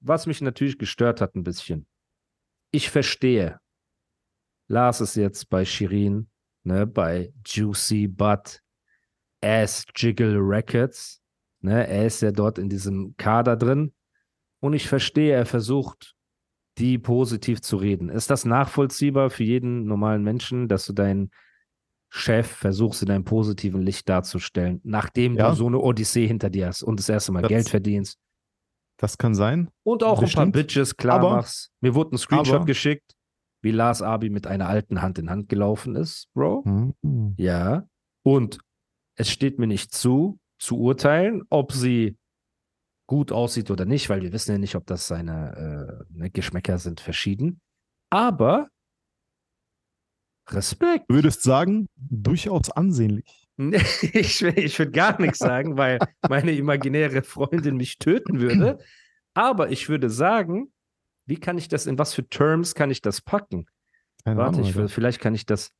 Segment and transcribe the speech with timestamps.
[0.00, 1.86] Was mich natürlich gestört hat ein bisschen.
[2.70, 3.58] Ich verstehe.
[4.68, 6.28] Las es jetzt bei Shirin,
[6.64, 8.60] ne, bei Juicy Butt,
[9.42, 11.20] Ass Jiggle Records.
[11.60, 13.92] Ne, er ist ja dort in diesem Kader drin.
[14.60, 16.14] Und ich verstehe, er versucht,
[16.78, 18.08] die positiv zu reden.
[18.08, 21.30] Ist das nachvollziehbar für jeden normalen Menschen, dass du deinen
[22.08, 25.50] Chef versuchst, in einem positiven Licht darzustellen, nachdem Ja.
[25.50, 28.18] du so eine Odyssee hinter dir hast und das erste Mal Das- Geld verdienst?
[29.02, 29.68] Das kann sein.
[29.82, 30.52] Und auch ein paar Bestimmt.
[30.52, 31.72] Bitches klar Aber- machst.
[31.80, 33.14] Mir wurde ein Screenshot aber- geschickt,
[33.60, 36.62] wie Lars Abi mit einer alten Hand in Hand gelaufen ist, Bro.
[36.64, 37.34] Hm.
[37.36, 37.88] Ja.
[38.24, 38.60] Und
[39.18, 42.16] es steht mir nicht zu, zu urteilen, ob sie
[43.08, 46.78] gut aussieht oder nicht, weil wir wissen ja nicht, ob das seine äh, ne, Geschmäcker
[46.78, 47.60] sind verschieden.
[48.08, 48.68] Aber
[50.48, 51.06] Respekt.
[51.08, 53.38] Du würdest sagen, durchaus ansehnlich.
[54.12, 55.98] Ich, will- ich würde gar nichts sagen, weil
[56.28, 58.78] meine imaginäre Freundin mich töten würde.
[59.34, 60.72] Aber ich würde sagen,
[61.26, 63.66] wie kann ich das, in was für Terms kann ich das packen?
[64.24, 64.68] Keine Warte, Ahnung.
[64.68, 65.70] ich will, vielleicht kann ich das,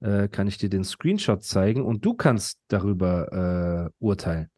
[0.00, 4.50] äh, kann ich dir den Screenshot zeigen und du kannst darüber äh, urteilen.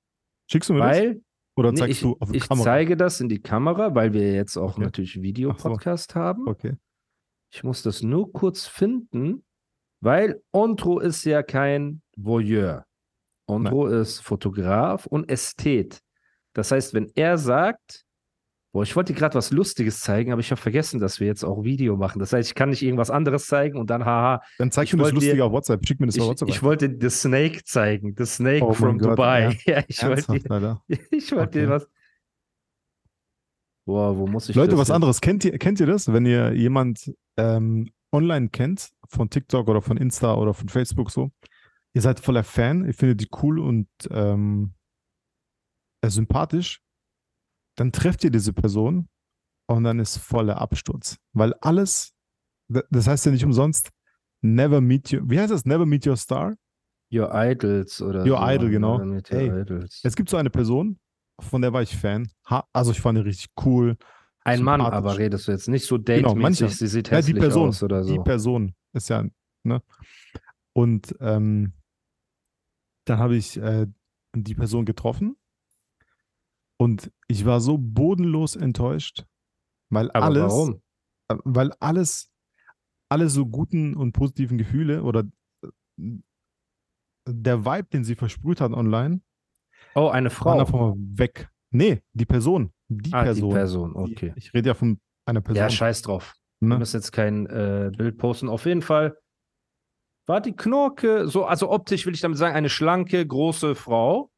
[0.51, 0.99] Schickst du mir das?
[0.99, 1.21] Weil
[1.57, 2.65] Oder nee, zeigst ich, du auf die ich Kamera?
[2.65, 4.83] zeige das in die Kamera, weil wir jetzt auch Okay.
[4.83, 6.47] natürlich Videopodcast haben.
[6.49, 6.77] Okay.
[7.51, 9.45] Ich muss das nur kurz finden,
[10.01, 12.85] weil Ontro ist ja kein Voyeur.
[13.47, 16.01] Ondro ist Fotograf und Ästhet.
[16.53, 18.05] Das heißt, wenn er sagt,
[18.73, 21.45] boah, ich wollte dir gerade was Lustiges zeigen, aber ich habe vergessen, dass wir jetzt
[21.45, 22.19] auch Video machen.
[22.19, 25.03] Das heißt, ich kann nicht irgendwas anderes zeigen und dann, haha, Dann zeig Ich mir
[25.05, 25.87] das lustige dir- auf WhatsApp.
[25.87, 26.49] Schick mir das auf ich, WhatsApp.
[26.51, 28.15] ich wollte The Snake zeigen.
[28.17, 29.59] The Snake Oh from Dubai.
[29.67, 30.45] Ja, ich wollte Ernsthaft,
[30.89, 31.71] dir, ich wollte dir Okay.
[31.71, 31.89] was.
[33.87, 35.21] Boah, wo muss ich Leute, was jetzt- anderes.
[35.21, 39.97] Kennt ihr, kennt ihr das, wenn ihr jemand ähm, online kennt, von TikTok oder von
[39.97, 41.31] Insta oder von Facebook so?
[41.95, 44.75] Ihr seid voller Fan, ihr findet die cool und ähm,
[46.03, 46.83] äh, sympathisch.
[47.79, 49.09] Dann trefft ihr diese Person
[49.69, 51.17] und dann ist voller Absturz.
[51.33, 52.13] Weil alles,
[52.69, 53.91] das heißt ja nicht umsonst,
[54.43, 55.65] never meet your, wie heißt das?
[55.65, 56.57] Never meet your star?
[57.13, 58.45] Your Idols oder Your so.
[58.49, 58.97] Idol, genau.
[58.97, 60.01] Oder Mit your Ey, Idols.
[60.03, 60.99] Es gibt so eine Person,
[61.41, 62.29] von der war ich Fan.
[62.51, 63.97] Ha also ich fand die richtig cool.
[64.45, 66.69] Ein Mann, aber redest du jetzt nicht so Genau, date-mäßig, mancher.
[66.69, 68.23] sie sieht Ja, die hässlich Person, aus oder Die so.
[68.25, 69.25] Person ist ja,
[69.63, 69.83] ne?
[70.73, 71.75] Und ähm,
[73.07, 73.87] dann habe ich äh,
[74.35, 75.37] die Person getroffen
[76.79, 79.25] und ich war so bodenlos enttäuscht,
[79.91, 80.83] weil Aber alles, warum?
[81.29, 82.31] äh, weil alles,
[83.11, 85.25] alle so guten und positiven Gefühle oder
[85.63, 85.69] äh,
[87.29, 89.21] der Vibe, den sie versprüht hat online,
[89.95, 90.59] Oh, eine war Frau.
[90.61, 91.51] einfach mal weg.
[91.71, 92.73] Nee, die Person.
[92.89, 93.51] Die ah, Person.
[93.51, 94.33] die Person, Die- okay.
[94.37, 95.63] Ich rede ja von einer Person.
[95.63, 96.35] Ja, scheiß drauf.
[96.61, 96.79] Wir ne?
[96.79, 98.49] müssen jetzt kein äh, Bild posten.
[98.49, 99.17] Auf jeden Fall
[100.27, 104.31] war die Knorke so, also optisch will ich damit sagen, eine schlanke, große Frau.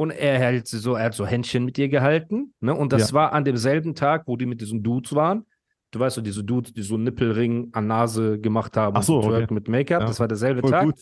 [0.00, 2.54] Und er hält sie so, er hat so Händchen mit ihr gehalten.
[2.60, 2.74] Ne?
[2.74, 3.14] Und das Ja.
[3.14, 5.44] war an demselben Tag, wo die mit diesen Dudes waren.
[5.90, 9.18] Du weißt so, diese Dudes, die so einen Nippelring an Nase gemacht haben Ach so,
[9.18, 9.46] okay.
[9.52, 10.00] mit Make-up.
[10.00, 10.06] Ja.
[10.06, 10.84] Das war derselbe Voll Tag.
[10.86, 11.00] gut.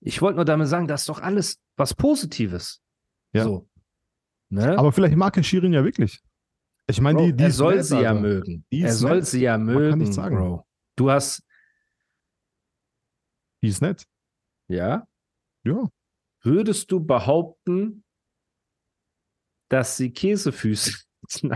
[0.00, 2.82] Ich wollte nur damit sagen, das ist doch alles was Positives.
[3.32, 3.44] Ja.
[3.44, 3.66] So.
[4.50, 4.76] Ne?
[4.78, 6.20] Aber vielleicht mag er Shirin ja wirklich.
[6.88, 8.20] Ich meine, Bro, die, die er soll nett, sie ja Alter.
[8.20, 8.64] mögen.
[8.70, 9.26] Die Er soll nett.
[9.26, 10.36] sie ja kann mögen, nichts sagen.
[10.36, 10.66] Bro.
[10.96, 11.42] Du hast,
[13.62, 14.04] Die ist nett.
[14.68, 15.06] ja,
[15.64, 15.88] Ja.
[16.42, 18.04] Würdest du behaupten,
[19.68, 20.92] dass sie Käsefüße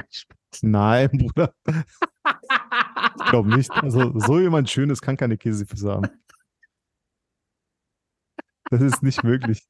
[0.63, 1.55] Nein, Bruder.
[1.67, 3.71] Ich glaube nicht.
[3.71, 6.09] Also, so jemand Schönes kann keine Käsefüße haben.
[8.71, 9.67] Das ist nicht möglich.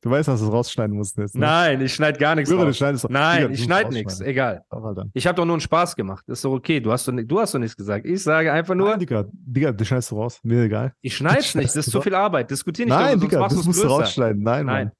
[0.00, 1.34] Du weißt, dass du es rausschneiden musst jetzt.
[1.34, 1.40] Ne?
[1.40, 2.78] Nein, ich schneide gar nichts du raus.
[3.08, 4.20] Nein, Digga, du ich schneide nichts.
[4.20, 4.62] Egal.
[4.70, 5.06] Alter.
[5.12, 6.24] Ich habe doch nur einen Spaß gemacht.
[6.28, 6.80] Ist doch okay.
[6.80, 8.06] Du hast doch, du hast doch nichts gesagt.
[8.06, 10.40] Ich sage einfach nur, Nein, Digga, Digga, das schneidest du raus.
[10.42, 10.92] Mir egal.
[11.00, 11.68] ich schneide es nicht.
[11.68, 12.50] Das ist zu viel Arbeit.
[12.50, 14.42] Diskutier nicht Nein, darüber, Digga, das musst du rausschneiden.
[14.42, 14.92] Nein, Nein.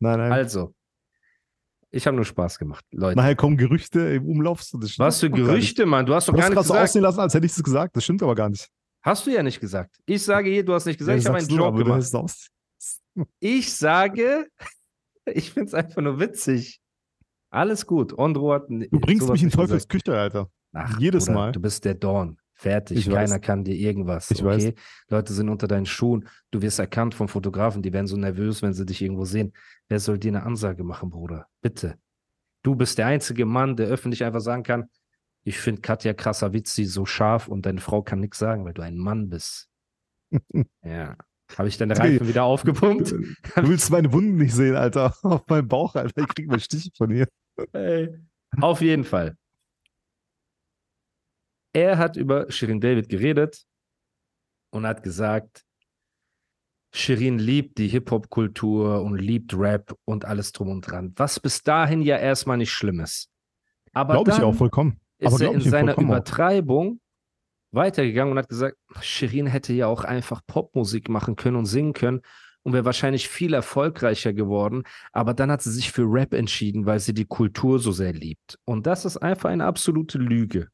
[0.00, 0.32] Nein, nein.
[0.32, 0.74] Also,
[1.90, 3.16] ich habe nur Spaß gemacht, Leute.
[3.16, 4.60] Nachher kommen Gerüchte im Umlauf.
[4.72, 5.30] Das Was für.
[5.30, 6.04] Gerüchte, Mann?
[6.04, 6.88] Du hast doch Du gar hast nichts gerade so gesagt.
[6.90, 7.96] aussehen lassen, als hätte ich es gesagt.
[7.96, 8.68] Das stimmt aber gar nicht.
[9.02, 9.96] Hast du ja nicht gesagt.
[10.04, 12.14] Ich sage hier, du hast nicht gesagt, Ja, ich habe einen du, du gemacht.
[12.14, 12.48] aus.
[13.40, 14.46] Ich sage,
[15.24, 16.80] ich finde es einfach nur witzig.
[17.50, 18.16] Alles gut.
[18.18, 19.88] Ondro hat Du bringst mich in Teufels.
[19.88, 20.50] Küche, Alter.
[20.72, 21.52] Ach, jedes Bruder, Mal.
[21.52, 22.38] Du bist der Dorn.
[22.54, 22.98] Fertig.
[22.98, 23.40] Ich Keiner weiß.
[23.40, 24.30] kann dir irgendwas.
[24.30, 24.68] Ich okay?
[24.68, 24.74] weiß.
[25.08, 26.28] Leute sind unter deinen Schuhen.
[26.50, 27.82] Du wirst erkannt vom Fotografen.
[27.82, 29.52] Die werden so nervös, wenn sie dich irgendwo sehen.
[29.88, 31.46] Wer soll dir eine Ansage machen, Bruder?
[31.62, 31.98] Bitte.
[32.62, 34.90] Du bist der einzige Mann, der öffentlich einfach sagen kann,
[35.44, 38.96] ich finde Katja Krasavici so scharf und deine Frau kann nichts sagen, weil du ein
[38.96, 39.68] Mann bist.
[40.82, 41.16] ja.
[41.56, 43.12] Habe ich deine Reifen wieder aufgepumpt?
[43.12, 45.14] Du willst meine Wunden nicht sehen, Alter.
[45.22, 46.22] Auf meinem Bauch, Alter.
[46.22, 47.28] Ich krieg mal Stiche von hier.
[47.72, 48.14] Hey.
[48.60, 49.36] Auf jeden Fall.
[51.72, 53.64] Er hat über Shirin David geredet
[54.70, 55.64] und hat gesagt,
[56.92, 61.12] Shirin liebt die Hip-Hop-Kultur und liebt Rap und alles drum und dran.
[61.16, 63.30] Was bis dahin ja erstmal nicht schlimm ist.
[63.92, 65.00] Aber Glaube ich auch vollkommen.
[65.18, 65.98] ist Aber er glaub in seiner.
[65.98, 67.00] Übertreibung
[67.76, 72.22] weitergegangen und hat gesagt, Shirin hätte ja auch einfach Popmusik machen können und singen können
[72.64, 74.82] und wäre wahrscheinlich viel erfolgreicher geworden.
[75.12, 78.58] Aber dann hat sie sich für Rap entschieden, weil sie die Kultur so sehr liebt.
[78.64, 80.66] Und das ist einfach eine absolute Lüge.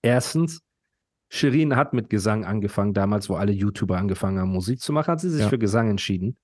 [0.00, 0.62] Erstens,
[1.28, 5.20] Shirin hat mit Gesang angefangen, damals, wo alle YouTuber angefangen haben, Musik zu machen, hat
[5.20, 5.48] sie sich Ja.
[5.48, 6.38] für Gesang entschieden.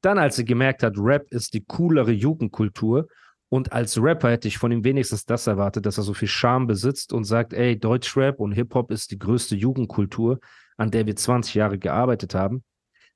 [0.00, 3.08] Dann, als sie gemerkt hat, Rap ist die coolere Jugendkultur
[3.50, 6.66] und als Rapper hätte ich von ihm wenigstens das erwartet, dass er so viel Charme
[6.66, 10.38] besitzt und sagt, ey, Deutschrap und Hip-Hop ist die größte Jugendkultur,
[10.76, 12.62] an der wir 20 Jahre gearbeitet haben.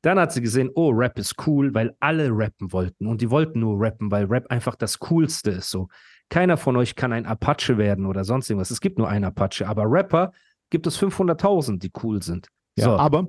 [0.01, 3.07] Dann hat sie gesehen, oh, Rap ist cool, weil alle rappen wollten.
[3.07, 5.71] Und die wollten nur rappen, weil Rap einfach das Coolste ist.
[5.71, 5.89] So,
[6.29, 8.71] keiner von euch kann ein Apache werden oder sonst irgendwas.
[8.71, 10.33] Es gibt nur einen Apache, aber Rapper
[10.71, 12.49] gibt es 500.000, die cool sind.
[12.77, 12.91] Ja, so.
[12.97, 13.29] aber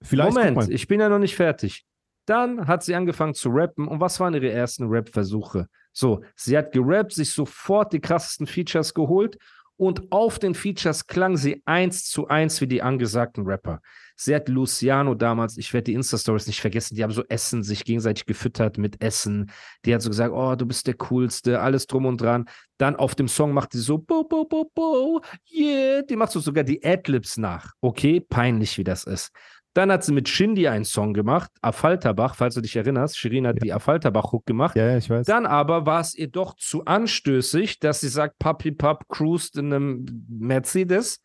[0.00, 0.34] vielleicht.
[0.34, 1.84] Moment, ich bin ja noch nicht fertig.
[2.26, 3.86] Dann hat sie angefangen zu rappen.
[3.86, 5.66] Und was waren ihre ersten Rap-Versuche?
[5.94, 9.38] So, sie hat gerappt, sich sofort die krassesten Features geholt
[9.76, 13.80] und auf den Features klang sie eins zu eins wie die angesagten Rapper.
[14.16, 17.84] Sie hat Luciano damals, ich werde die Insta-Stories nicht vergessen, die haben so Essen, sich
[17.84, 19.50] gegenseitig gefüttert mit Essen.
[19.84, 22.44] Die hat so gesagt, oh, du bist der Coolste, alles drum und dran.
[22.78, 25.20] Dann auf dem Song macht sie so, bo, bo, bo, bo,
[25.52, 26.02] yeah.
[26.02, 27.72] Die macht so sogar die Adlibs nach.
[27.80, 29.32] Okay, peinlich, wie das ist.
[29.74, 33.18] Dann hat sie mit Shindy einen Song gemacht, Affalterbach, falls du dich erinnerst.
[33.18, 34.76] Shirin hat die Affalterbach-Hook gemacht.
[34.76, 35.26] Ja, ja, ich weiß.
[35.26, 39.72] Dann aber war es ihr doch zu anstößig, dass sie sagt, Papi Pap cruised in
[39.72, 41.20] einem Mercedes,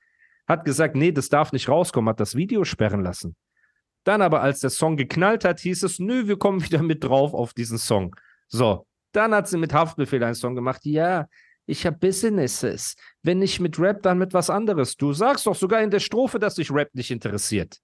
[0.48, 3.36] hat gesagt, nee, das darf nicht rauskommen, hat das Video sperren lassen.
[4.04, 7.36] Dann aber, als der Song geknallt hat, hieß es, nö, wir kommen wieder mit drauf
[7.36, 8.16] auf diesen Song.
[8.48, 11.28] So, dann hat sie mit Haftbefehl einen Song gemacht, ja,
[11.68, 12.96] ich habe Businesses.
[13.22, 14.98] Wenn nicht mit Rap, dann mit was anderes.
[14.98, 17.80] Du sagst doch sogar in der Strophe, dass dich Rap nicht interessiert.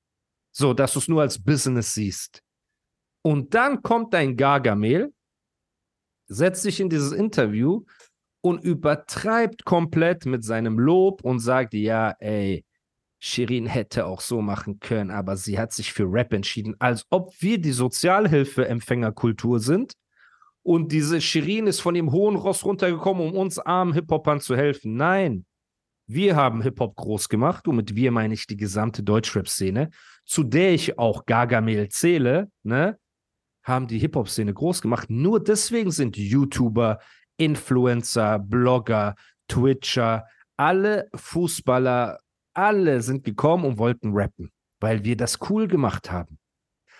[0.55, 2.41] So, dass du es nur als Business siehst.
[3.21, 5.13] Und dann kommt dein Gargamel,
[6.27, 7.83] setzt sich in dieses Interview
[8.41, 12.63] und übertreibt komplett mit seinem Lob und sagt, ja, ey,
[13.19, 17.33] Shirin hätte auch so machen können, aber sie hat sich für Rap entschieden, als ob
[17.41, 19.93] wir die Sozialhilfeempfängerkultur sind
[20.63, 24.95] und diese Shirin ist von dem hohen Ross runtergekommen, um uns armen Hip-Hopern zu helfen.
[24.95, 25.45] Nein,
[26.07, 29.89] wir haben Hip-Hop groß gemacht und mit wir meine ich die gesamte Deutschrap-Szene,
[30.25, 32.97] zu der ich auch Gargamel zähle, ne?
[33.63, 35.09] haben die Hip-Hop-Szene groß gemacht.
[35.09, 36.99] Nur deswegen sind YouTuber,
[37.37, 39.15] Influencer, Blogger,
[39.47, 40.25] Twitcher,
[40.55, 42.19] alle Fußballer,
[42.53, 46.39] alle sind gekommen und wollten rappen, weil wir das cool gemacht haben.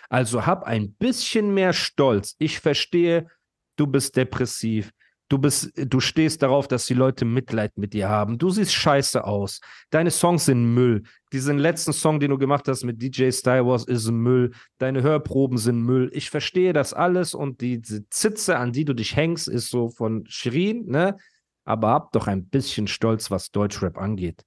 [0.09, 2.35] Also hab ein bisschen mehr Stolz.
[2.39, 3.27] Ich verstehe,
[3.75, 4.91] du bist depressiv.
[5.27, 8.37] Du bist, du stehst darauf, dass die Leute Mitleid mit dir haben.
[8.37, 9.59] Du siehst scheiße aus.
[9.89, 11.01] Deine Songs sind Müll.
[11.33, 14.51] Diesen letzten Song, den du gemacht hast mit DJ Star Wars, ist Müll.
[14.77, 16.11] Deine Hörproben sind Müll.
[16.13, 20.25] Ich verstehe das alles und diese Zitze, an die du dich hängst, ist so von
[20.27, 21.17] Shirin, ne?
[21.63, 24.43] Aber hab doch ein bisschen Stolz, was Deutschrap angeht.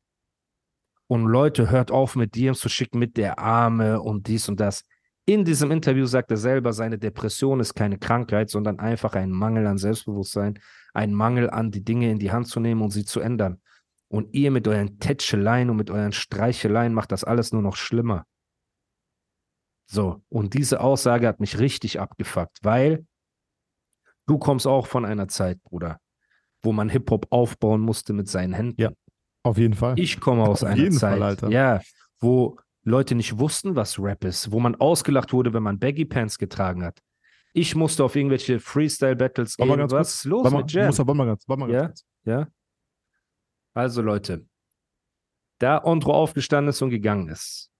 [1.09, 4.85] Und Leute, hört auf mit DMs zu schicken mit der Arme und dies und das.
[5.29, 9.67] In diesem Interview sagt er selber, seine Depression ist keine Krankheit, sondern einfach ein Mangel
[9.67, 10.59] an Selbstbewusstsein,
[10.95, 13.61] ein Mangel an die Dinge in die Hand zu nehmen und sie zu ändern.
[14.09, 18.25] Und ihr mit euren Tätscheleien und mit euren Streicheleien macht das alles nur noch schlimmer.
[19.85, 23.05] So, und diese Aussage hat mich richtig abgefuckt, weil
[24.25, 26.01] du kommst auch von einer Zeit, Bruder,
[26.63, 28.81] wo man Hip-Hop aufbauen musste mit seinen Händen.
[28.81, 28.93] Ja.
[29.43, 29.99] Auf jeden Fall.
[29.99, 31.51] Ich komme aus Auf einer Zeit, Fall, Alter.
[31.51, 31.83] ja,
[32.19, 32.57] wo
[32.89, 36.85] Leute nicht wussten, was Rap ist, wo man ausgelacht wurde, wenn man Baggy Pants getragen
[36.85, 37.01] hat.
[37.53, 39.77] Ich musste auf irgendwelche Freestyle-Battles gehen.
[39.77, 40.87] ganz Was ist los mal, mit Jam?
[40.87, 41.87] muss, mal ganz, mal ganz Ja?
[41.87, 42.05] kurz.
[42.25, 42.49] Ja.
[43.75, 44.47] Also Leute,
[45.59, 47.71] da Andro aufgestanden ist und gegangen ist,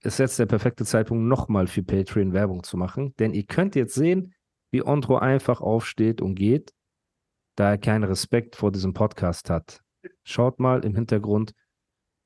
[0.00, 3.14] ist jetzt der perfekte Zeitpunkt, nochmal für Patreon Werbung zu machen.
[3.18, 4.34] Denn ihr könnt jetzt sehen,
[4.70, 6.72] wie Andro einfach aufsteht und geht,
[7.56, 9.80] da er keinen Respekt vor diesem Podcast hat.
[10.24, 11.54] Schaut mal im Hintergrund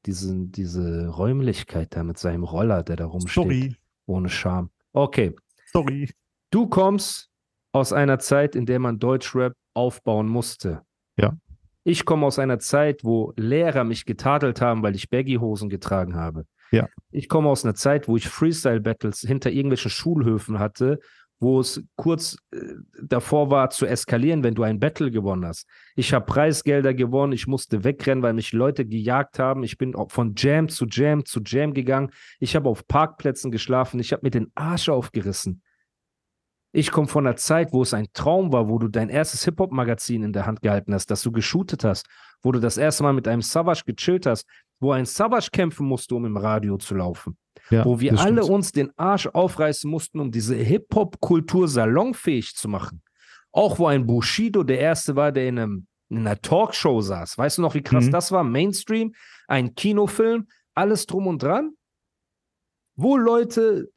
[0.09, 4.71] diesen, diese Räumlichkeit da mit seinem Roller, der da rumsteht, Sorry, ohne Scham.
[4.95, 5.37] Okay,
[5.71, 6.11] sorry.
[6.51, 7.29] Du kommst
[7.73, 10.81] aus einer Zeit, in der man Deutschrap aufbauen musste.
[11.19, 11.37] Ja.
[11.85, 16.47] Ich komme aus einer Zeit, wo Lehrer mich getadelt haben, weil ich Baggy-Hosen getragen habe.
[16.71, 16.89] Ja.
[17.11, 21.01] Ich komme aus einer Zeit, wo ich Freestyle-Battles hinter irgendwelchen Schulhöfen hatte,
[21.41, 22.59] wo es kurz äh,
[23.01, 25.67] davor war zu eskalieren, wenn du ein Battle gewonnen hast.
[25.95, 29.63] Ich habe Preisgelder gewonnen, ich musste wegrennen, weil mich Leute gejagt haben.
[29.63, 32.11] Ich bin von Jam zu Jam zu Jam gegangen.
[32.41, 35.63] Ich habe auf Parkplätzen geschlafen, ich habe mir den Arsch aufgerissen.
[36.73, 40.23] Ich komme von einer Zeit, wo es ein Traum war, wo du dein erstes Hip-Hop-Magazin
[40.23, 42.07] in der Hand gehalten hast, dass du geshootet hast,
[42.43, 44.47] wo du das erste Mal mit einem Savage gechillt hast,
[44.79, 47.39] wo ein Savage kämpfen musste, um im Radio zu laufen.
[47.71, 48.55] Ja, wo wir alle stimmt.
[48.55, 53.03] uns den Arsch aufreißen mussten, um diese Hip-Hop-Kultur salonfähig zu machen.
[53.53, 57.39] Auch wo ein Bushido der Erste war, der in, einem, in einer Talkshow saß.
[57.39, 58.13] Weißt du noch, wie krass mhm.
[58.13, 58.45] das war?
[58.45, 59.15] Mainstream,
[59.47, 61.73] ein Kinofilm, alles drum und dran.
[62.97, 63.89] Wo Leute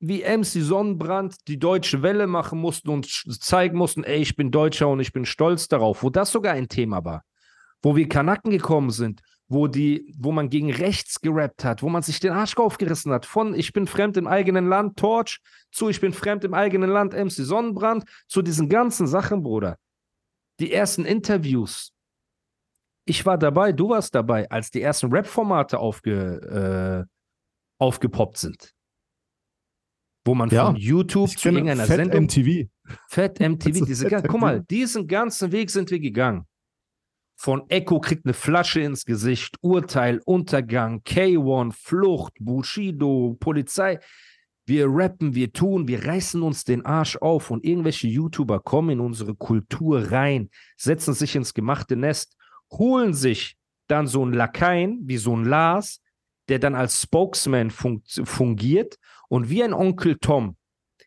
[0.00, 4.88] wie MC Sonnenbrand die deutsche Welle machen mussten und zeigen mussten, ey, ich bin Deutscher
[4.88, 7.22] und ich bin stolz darauf, wo das sogar ein Thema war.
[7.82, 12.02] Wo wir Kanaken gekommen sind, wo die, wo man gegen rechts gerappt hat, wo man
[12.02, 13.26] sich den Arsch aufgerissen hat.
[13.26, 15.40] Von ich bin fremd im eigenen Land, Torch,
[15.72, 19.76] zu ich bin fremd im eigenen Land, MC Sonnenbrand, zu diesen ganzen Sachen, Bruder.
[20.60, 21.92] Die ersten Interviews.
[23.06, 27.12] Ich war dabei, du warst dabei, als die ersten Rap-Formate aufge, äh,
[27.80, 28.72] aufgepoppt sind.
[30.24, 32.24] Wo man ja, von YouTube zu irgendeiner Fett Sendung.
[32.24, 32.68] MTV.
[33.08, 33.84] Fett MTV.
[33.84, 36.46] Diese, guck mal, diesen ganzen Weg sind wir gegangen
[37.40, 43.98] von Echo kriegt eine Flasche ins Gesicht, Urteil, Untergang, K1, Flucht, Bushido, Polizei.
[44.66, 49.00] Wir rappen, wir tun, wir reißen uns den Arsch auf und irgendwelche YouTuber kommen in
[49.00, 52.36] unsere Kultur rein, setzen sich ins gemachte Nest,
[52.72, 53.56] holen sich
[53.86, 56.02] dann so einen Lakaien wie so ein Lars,
[56.50, 58.98] der dann als Spokesman fun fungiert
[59.30, 60.58] und wie ein Onkel Tom,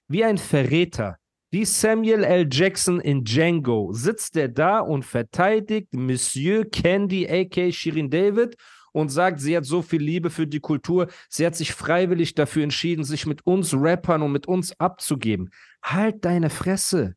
[0.07, 1.19] wie ein Verräter,
[1.53, 2.47] wie Samuel L.
[2.49, 7.71] Jackson in Django sitzt er da und verteidigt Monsieur Candy, a.k.
[7.71, 8.55] Shirin David,
[8.91, 12.63] und sagt, sie hat so viel Liebe für die Kultur, sie hat sich freiwillig dafür
[12.63, 15.51] entschieden, sich mit uns Rappern und mit uns abzugeben.
[15.83, 17.15] Halt deine Fresse.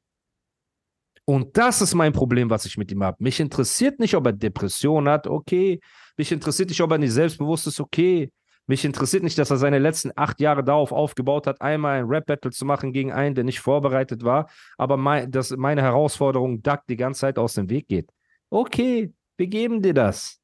[1.24, 3.16] Und das ist mein Problem, was ich mit ihm habe.
[3.20, 5.80] Mich interessiert nicht, ob er Depression hat, okay.
[6.18, 8.30] Mich interessiert nicht, ob er nicht selbstbewusst ist, okay.
[8.68, 12.50] Mich interessiert nicht, dass er seine letzten acht Jahre darauf aufgebaut hat, einmal ein Rap-Battle
[12.50, 16.96] zu machen gegen einen, der nicht vorbereitet war, aber mein, dass meine Herausforderung Duck die
[16.96, 18.10] ganze Zeit aus dem Weg geht.
[18.50, 20.40] Okay, wir geben dir das.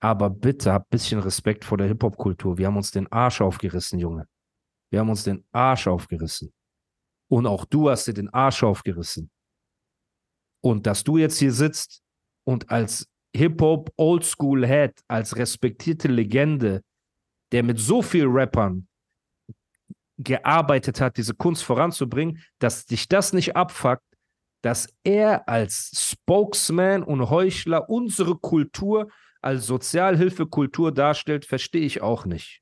[0.00, 2.56] Aber bitte hab ein bisschen Respekt vor der Hip-Hop-Kultur.
[2.56, 4.26] Wir haben uns den Arsch aufgerissen, Junge.
[4.90, 6.52] Wir haben uns den Arsch aufgerissen.
[7.28, 9.30] Und auch du hast dir den Arsch aufgerissen.
[10.62, 12.02] Und dass du jetzt hier sitzt
[12.44, 16.82] und als Hip-Hop Oldschool Head, als respektierte Legende,
[17.52, 18.88] der mit so vielen Rappern
[20.18, 24.04] gearbeitet hat, diese Kunst voranzubringen, dass dich das nicht abfuckt,
[24.62, 29.10] dass er als Spokesman und Heuchler unsere Kultur
[29.40, 32.60] als Sozialhilfekultur darstellt, verstehe ich auch nicht.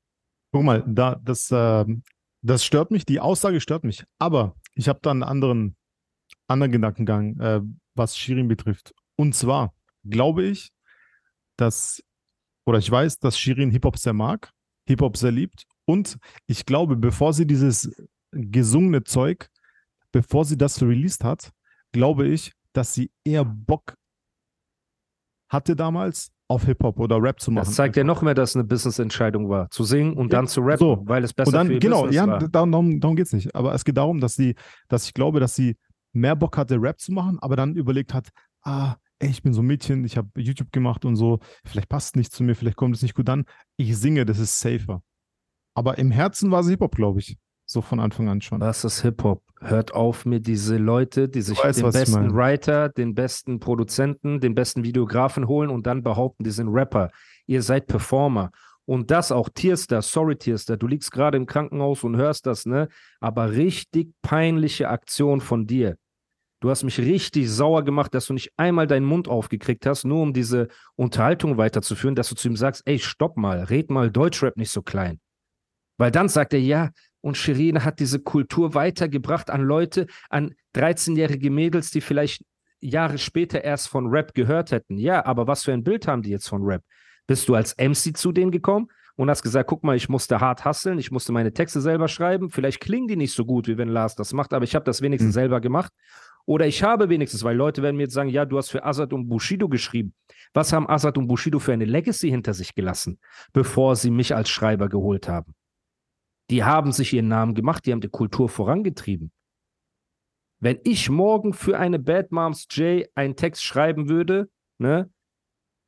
[0.51, 1.85] Guck mal, da, das, äh,
[2.41, 4.05] das stört mich, die Aussage stört mich.
[4.17, 5.75] Aber ich habe da einen anderen,
[6.47, 7.61] anderen Gedankengang, äh,
[7.95, 8.93] was Shirin betrifft.
[9.17, 9.73] Und zwar,
[10.03, 10.71] glaube ich,
[11.57, 12.03] dass,
[12.65, 14.51] oder ich weiß, dass Shirin Hip-Hop sehr mag,
[14.87, 15.65] Hip-Hop sehr liebt.
[15.85, 17.91] Und ich glaube, bevor sie dieses
[18.31, 19.49] gesungene Zeug,
[20.11, 21.51] bevor sie das released hat,
[21.91, 23.95] glaube ich, dass sie eher Bock
[25.49, 27.65] hatte damals, auf Hip-Hop oder Rap zu machen.
[27.65, 30.47] Das zeigt ja noch mehr, dass es eine Business-Entscheidung war, zu singen und ja, dann
[30.47, 31.03] zu rappen, so.
[31.05, 32.39] weil es besser und dann, für ihr genau, Business ja, war.
[32.39, 33.55] Darum, darum, darum geht es nicht.
[33.55, 34.55] Aber es geht darum, dass sie,
[34.87, 35.77] dass ich glaube, dass sie
[36.11, 38.29] mehr Bock hatte, Rap zu machen, aber dann überlegt hat,
[38.63, 42.09] ah, ey, ich bin so ein Mädchen, ich habe YouTube gemacht und so, vielleicht passt
[42.09, 43.45] es nicht zu mir, vielleicht kommt es nicht gut an.
[43.77, 45.01] Ich singe, das ist safer.
[45.75, 47.37] Aber im Herzen war es Hip-Hop, glaube ich.
[47.65, 48.59] So von Anfang an schon.
[48.59, 49.43] Was ist Hip-Hop?
[49.61, 54.55] Hört auf mir diese Leute, die sich weißt, den besten Writer, den besten Produzenten, den
[54.55, 57.11] besten Videografen holen und dann behaupten, die sind Rapper.
[57.45, 58.51] Ihr seid Performer.
[58.85, 62.89] Und das auch Tierster, sorry Tierster, du liegst gerade im Krankenhaus und hörst das, ne?
[63.19, 65.95] Aber richtig peinliche Aktion von dir.
[66.61, 70.21] Du hast mich richtig sauer gemacht, dass du nicht einmal deinen Mund aufgekriegt hast, nur
[70.21, 74.57] um diese Unterhaltung weiterzuführen, dass du zu ihm sagst, ey, stopp mal, red mal Deutschrap
[74.57, 75.19] nicht so klein.
[75.97, 76.89] Weil dann sagt er, ja,
[77.21, 82.43] und Shirin hat diese Kultur weitergebracht an Leute, an 13-jährige Mädels, die vielleicht
[82.81, 84.97] Jahre später erst von Rap gehört hätten.
[84.97, 86.83] Ja, aber was für ein Bild haben die jetzt von Rap?
[87.27, 90.63] Bist du als MC zu denen gekommen und hast gesagt, guck mal, ich musste hart
[90.63, 92.49] hasseln, ich musste meine Texte selber schreiben.
[92.49, 95.01] Vielleicht klingen die nicht so gut, wie wenn Lars das macht, aber ich habe das
[95.01, 95.39] wenigstens mhm.
[95.39, 95.91] selber gemacht.
[96.49, 99.13] Oder ich habe wenigstens, weil Leute werden mir jetzt sagen, ja, du hast für Azad
[99.13, 100.15] und Bushido geschrieben.
[100.51, 103.19] Was haben Azad und Bushido für eine Legacy hinter sich gelassen,
[103.53, 105.53] bevor sie mich als Schreiber geholt haben?
[106.49, 109.31] Die haben sich ihren Namen gemacht, die haben die Kultur vorangetrieben.
[110.59, 115.07] Wenn ich morgen für eine Bad Moms J einen Text schreiben würde, ne,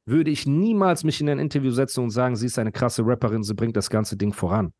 [0.05, 3.41] würde ich niemals mich in ein Interview setzen und sagen, sie ist eine krasse Rapperin,
[3.41, 4.73] sie bringt das ganze Ding voran.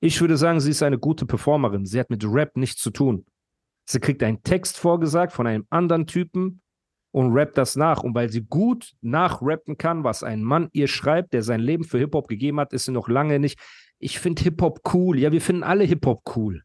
[0.00, 1.86] Ich würde sagen, sie ist eine gute Performerin.
[1.86, 3.24] Sie hat mit Rap nichts zu tun.
[3.92, 6.62] Sie kriegt einen Text vorgesagt von einem anderen Typen
[7.12, 8.02] und rappt das nach.
[8.02, 11.98] Und weil sie gut nachrappen kann, was ein Mann ihr schreibt, der sein Leben für
[11.98, 13.58] Hip-Hop gegeben hat, ist sie noch lange nicht.
[13.98, 15.18] Ich finde Hip-Hop cool.
[15.18, 16.62] Ja, wir finden alle Hip-Hop cool.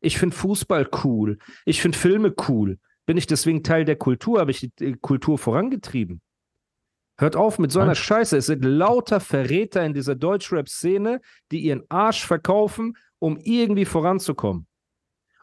[0.00, 1.38] Ich finde Fußball cool.
[1.64, 2.78] Ich finde Filme cool.
[3.04, 4.40] Bin ich deswegen Teil der Kultur?
[4.40, 6.20] Habe ich die Kultur vorangetrieben?
[7.18, 8.36] Hört auf mit so einer Scheiße.
[8.36, 14.67] Es sind lauter Verräter in dieser Deutschrap-Szene, die ihren Arsch verkaufen, um irgendwie voranzukommen.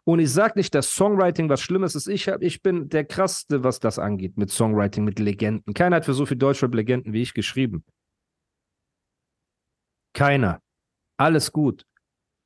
[0.07, 2.07] Und ich sage nicht, dass Songwriting was Schlimmes ist.
[2.07, 5.73] Ich, hab, ich bin der Krasseste, was das angeht, mit Songwriting, mit Legenden.
[5.73, 7.83] Keiner hat für so viel Deutschrap-Legenden wie ich geschrieben.
[10.13, 10.61] Keiner.
[11.17, 11.85] Alles gut.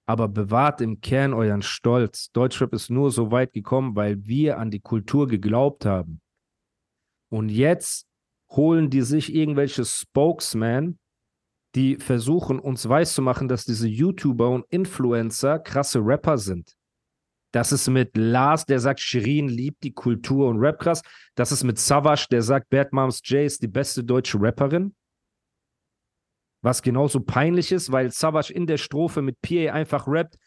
[0.08, 2.32] Aber bewahrt im Kern euren Stolz.
[2.32, 6.22] Deutschrap ist nur so weit gekommen, weil wir an die Kultur geglaubt haben.
[7.30, 8.08] Und jetzt
[8.52, 10.98] holen die sich irgendwelche Spokesmen,
[11.76, 16.79] die versuchen, uns weiszumachen, dass diese YouTuber und Influencer krasse Rapper sind.
[17.52, 21.02] Das ist mit Lars, der sagt, Shirin liebt die Kultur und Rap krass.
[21.36, 24.96] Das ist mit Savage, der sagt, Bad Moms J ist die beste deutsche Rapperin.
[26.62, 30.38] Was genauso peinlich ist, weil Savage in der Strophe mit PA einfach rappt,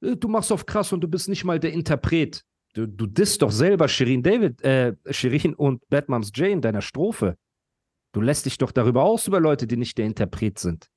[0.00, 2.42] äh, du machst auf krass und du bist nicht mal der Interpret.
[2.74, 6.82] Du, du disst doch selber Shirin David, äh, Shirin und Bad Moms J in deiner
[6.82, 7.36] Strophe.
[8.12, 10.88] Du lässt dich doch darüber aus über Leute, die nicht der Interpret sind.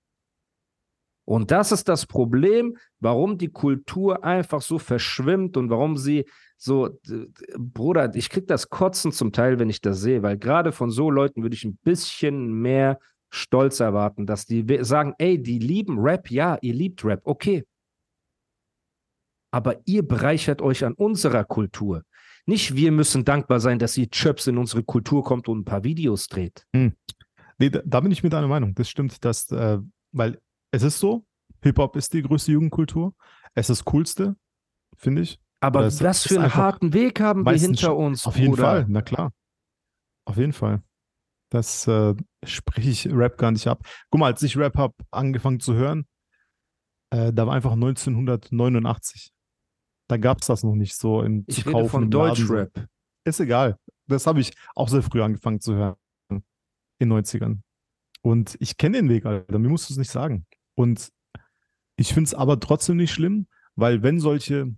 [1.32, 6.26] Und das ist das Problem, warum die Kultur einfach so verschwimmt und warum sie
[6.58, 7.00] so,
[7.58, 11.10] Bruder, ich krieg das Kotzen zum Teil, wenn ich das sehe, weil gerade von so
[11.10, 16.30] Leuten würde ich ein bisschen mehr Stolz erwarten, dass die sagen, ey, die lieben Rap,
[16.30, 17.64] ja, ihr liebt Rap, okay.
[19.52, 22.04] Aber ihr bereichert euch an unserer Kultur.
[22.46, 25.86] Nicht wir müssen dankbar sein, dass ihr Chöps in unsere Kultur kommt und ein paar
[25.86, 26.66] Videos dreht.
[26.76, 26.92] Hm.
[27.58, 28.76] Nee, da, da, bin ich mit deiner Meinung.
[28.76, 29.78] Das stimmt, dass, äh,
[30.12, 30.38] weil
[30.72, 31.26] es ist so,
[31.64, 33.14] Hip-Hop ist die größte Jugendkultur.
[33.54, 34.36] Es ist das Coolste,
[34.96, 35.40] finde ich.
[35.60, 38.26] Aber es, was für einen harten Weg haben wir hinter uns.
[38.26, 38.64] Auf jeden Bruder.
[38.64, 39.32] Fall, na klar.
[40.26, 40.82] Auf jeden Fall.
[41.52, 43.86] Das äh, spreche ich Rap gar nicht ab.
[44.10, 46.08] Guck mal, als ich Rap habe angefangen zu hören,
[47.12, 49.32] äh, da war einfach 1989.
[50.08, 52.88] Da gab es das noch nicht so im Ich rede von Deutschrap.
[53.26, 53.78] Ist egal.
[54.08, 55.96] Das habe ich auch sehr früh angefangen zu hören.
[56.30, 57.60] In den 90ern.
[58.22, 59.60] Und ich kenne den Weg, Alter.
[59.60, 60.46] Mir musst du es nicht sagen.
[60.76, 61.12] Und
[61.98, 64.74] ich finde es aber trotzdem nicht schlimm, weil wenn solche,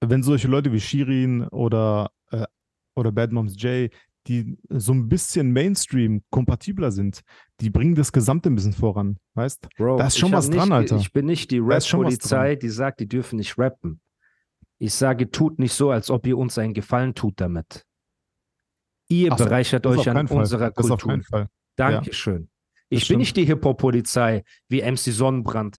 [0.00, 2.46] wenn solche Leute wie Shirin oder, äh,
[2.94, 3.90] oder Bad Moms J,
[4.26, 7.20] die so ein bisschen Mainstream-kompatibler sind,
[7.60, 9.68] die bringen das Gesamte ein bisschen voran, weißt?
[9.76, 10.96] Bro, da ist schon was dran, Alter.
[10.96, 14.00] Ich bin nicht die Rap-Polizei, die sagt, die dürfen nicht rappen.
[14.78, 17.86] Ich sage, tut nicht so, als ob ihr uns einen Gefallen tut damit.
[19.08, 20.38] Ihr so, bereichert euch an Fall.
[20.38, 20.96] unserer Kultur.
[20.96, 21.48] Das auf keinen Fall.
[21.76, 22.42] Dankeschön.
[22.42, 22.48] Ja.
[22.88, 25.76] Ich bin nicht die Hip-Hop-Polizei wie MC Sonnenbrand.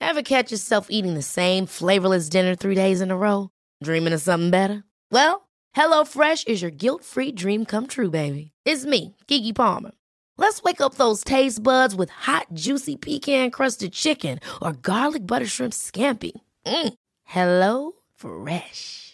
[0.00, 3.50] Ever catch yourself eating the same flavorless dinner three days in a row?
[3.82, 4.84] Dreaming of something better?
[5.10, 8.52] Well, HelloFresh is your guilt-free dream come true, baby.
[8.64, 9.92] It's me, Kiki Palmer.
[10.36, 15.72] Let's wake up those taste buds with hot, juicy pecan-crusted chicken or garlic butter shrimp
[15.72, 16.32] scampi.
[16.66, 16.94] Mm.
[17.24, 19.13] Hello Fresh.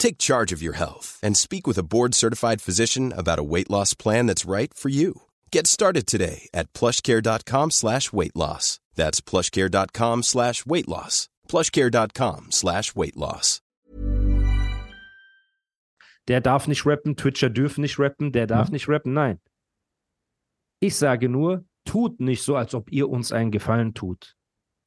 [0.00, 3.94] Take charge of your health and speak with a board-certified physician about a weight loss
[3.94, 5.12] plan that's right for you.
[5.52, 8.80] Get started today at plushcare.com slash weight loss.
[8.96, 11.28] That's plushcare.com slash weight loss.
[11.48, 13.60] plushcare.com slash weight loss.
[16.28, 18.72] Der darf nicht rappen, Twitcher dürfen nicht rappen, der darf ja.
[18.72, 19.40] nicht rappen, nein.
[20.80, 24.36] Ich sage nur, tut nicht so, als ob ihr uns einen Gefallen tut.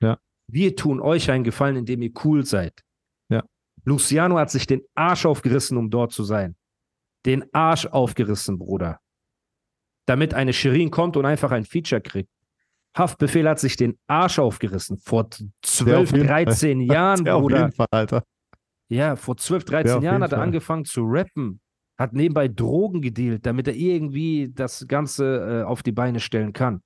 [0.01, 0.17] Ja.
[0.47, 2.83] Wir tun euch einen Gefallen, indem ihr cool seid.
[3.83, 6.55] Luciano hat sich den Arsch aufgerissen, um dort zu sein.
[7.25, 8.99] Den Arsch aufgerissen, Bruder.
[10.05, 12.29] Damit eine Shirin kommt und einfach ein Feature kriegt.
[12.97, 14.97] Haftbefehl hat sich den Arsch aufgerissen.
[14.97, 15.29] Vor
[15.63, 17.55] 12, 13 Jahren, Der Bruder.
[17.55, 18.23] Auf jeden Fall, Alter.
[18.89, 20.45] Ja, vor 12, 13 Jahren hat er Fall.
[20.45, 21.59] angefangen zu rappen.
[21.97, 26.81] Hat nebenbei Drogen gedealt, damit er irgendwie das Ganze äh, auf die Beine stellen kann.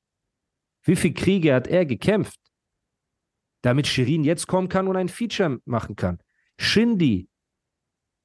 [0.83, 2.39] Wie viele Kriege hat er gekämpft?
[3.61, 6.19] Damit Shirin jetzt kommen kann und ein Feature machen kann.
[6.59, 7.29] Shindy,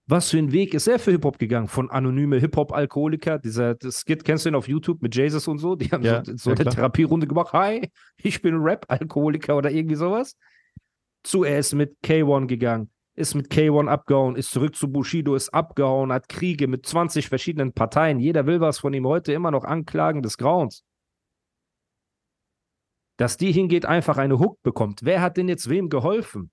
[0.06, 1.68] was für ein Weg ist er für Hip-Hop gegangen?
[1.68, 5.76] Von anonyme Hip-Hop-Alkoholiker, dieser Skit, kennst du ihn auf YouTube mit Jesus und so?
[5.76, 6.74] Die haben ja, so, so ja, eine klar.
[6.74, 7.52] Therapierunde gemacht.
[7.52, 10.36] Hi, ich bin Rap-Alkoholiker oder irgendwie sowas.
[11.22, 15.50] zu, er ist mit K1 gegangen, ist mit K1 abgehauen, ist zurück zu Bushido, ist
[15.50, 18.18] abgehauen, hat Kriege mit 20 verschiedenen Parteien.
[18.18, 20.84] Jeder will was von ihm heute immer noch Anklagen des Grauens.
[23.18, 25.00] Dass die hingeht, einfach eine Hook bekommt.
[25.04, 26.50] Wer hat denn jetzt wem geholfen?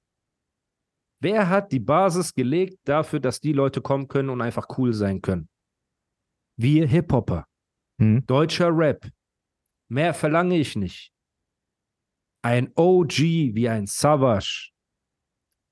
[1.21, 5.21] Wer hat die Basis gelegt dafür, dass die Leute kommen können und einfach cool sein
[5.21, 5.49] können?
[6.57, 7.45] Wir Hip-Hopper.
[7.99, 8.25] Hm.
[8.25, 9.09] Deutscher Rap.
[9.89, 11.11] Mehr verlange ich nicht.
[12.41, 13.17] Ein OG
[13.53, 14.69] wie ein Savage.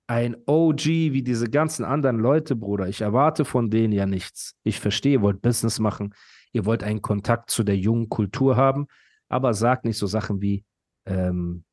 [0.10, 2.88] Ein OG wie diese ganzen anderen Leute, Bruder.
[2.88, 4.53] Ich erwarte von denen ja nichts.
[4.63, 6.13] Ich verstehe, ihr wollt Business machen.
[6.51, 8.88] Ihr wollt einen Kontakt zu der jungen Kultur haben.
[9.29, 10.65] Aber sagt nicht so Sachen wie,
[11.05, 11.63] ähm,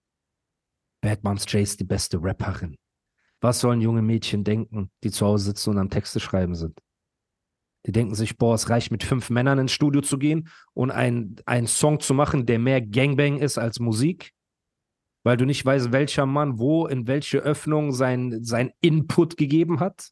[1.00, 2.76] Bad Moms J ist die beste Rapperin.
[3.44, 6.80] Was sollen junge Mädchen denken, die zu Hause sitzen und am Texte schreiben sind?
[7.85, 11.66] Die denken sich, boah, es reicht mit fünf Männern ins Studio zu gehen und einen
[11.66, 14.33] Song zu machen, der mehr Gangbang ist als Musik,
[15.24, 20.11] weil du nicht weißt, welcher Mann wo in welche Öffnung sein, sein Input gegeben hat.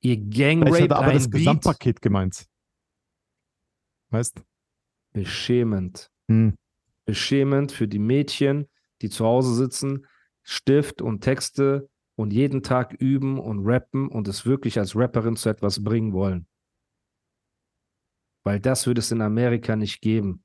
[0.00, 1.40] Ihr Gangrape Ich hatte aber das Beat.
[1.40, 2.46] Gesamtpaket gemeint.
[4.08, 4.42] Weißt?
[5.12, 6.10] Beschämend.
[6.30, 6.56] Hm.
[7.04, 8.70] Beschämend für die Mädchen,
[9.02, 10.06] die zu Hause sitzen,
[10.48, 15.48] Stift und Texte und jeden Tag üben und rappen und es wirklich als Rapperin zu
[15.48, 16.46] etwas bringen wollen.
[18.44, 20.44] Weil das würde es in Amerika nicht geben.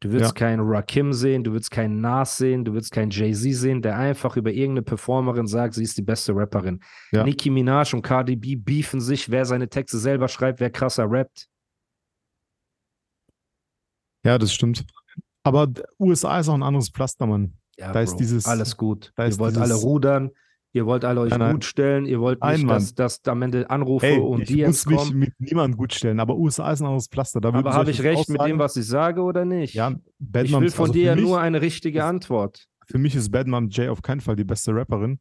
[0.00, 0.46] Du würdest Ja.
[0.46, 4.36] keinen Rakim sehen, du würdest keinen Nas sehen, du würdest keinen Jay-Z sehen, der einfach
[4.36, 6.80] über irgendeine Performerin sagt, sie ist die beste Rapperin.
[7.10, 7.24] Ja.
[7.24, 11.48] Nicki Minaj und Cardi B beefen sich, wer seine Texte selber schreibt, wer krasser rappt.
[14.24, 14.84] Ja, das stimmt.
[15.44, 17.56] Aber USA ist auch ein anderes Pflaster, Mann.
[17.78, 19.12] Ja, Da ist Bro, dieses- alles gut.
[19.16, 20.30] da Ihr ist wollt dieses- alle rudern,
[20.74, 21.52] ihr wollt alle euch Nein, nein.
[21.54, 24.86] gut stellen, ihr wollt nicht, dass, dass am Ende Anrufe Ey, und ich DMs muss
[24.86, 25.18] mich kommen.
[25.18, 27.40] mit niemandem gut stellen, aber USA ist ein anderes Pflaster.
[27.40, 29.74] Da Aber habe ich recht mit dem, was ich sage oder nicht?
[29.74, 32.66] Ja, Bad ich will Moms- von also dir ja nur eine richtige ist- Antwort.
[32.86, 35.18] Für mich ist Bad Mom J auf keinen Fall die beste Rapperin.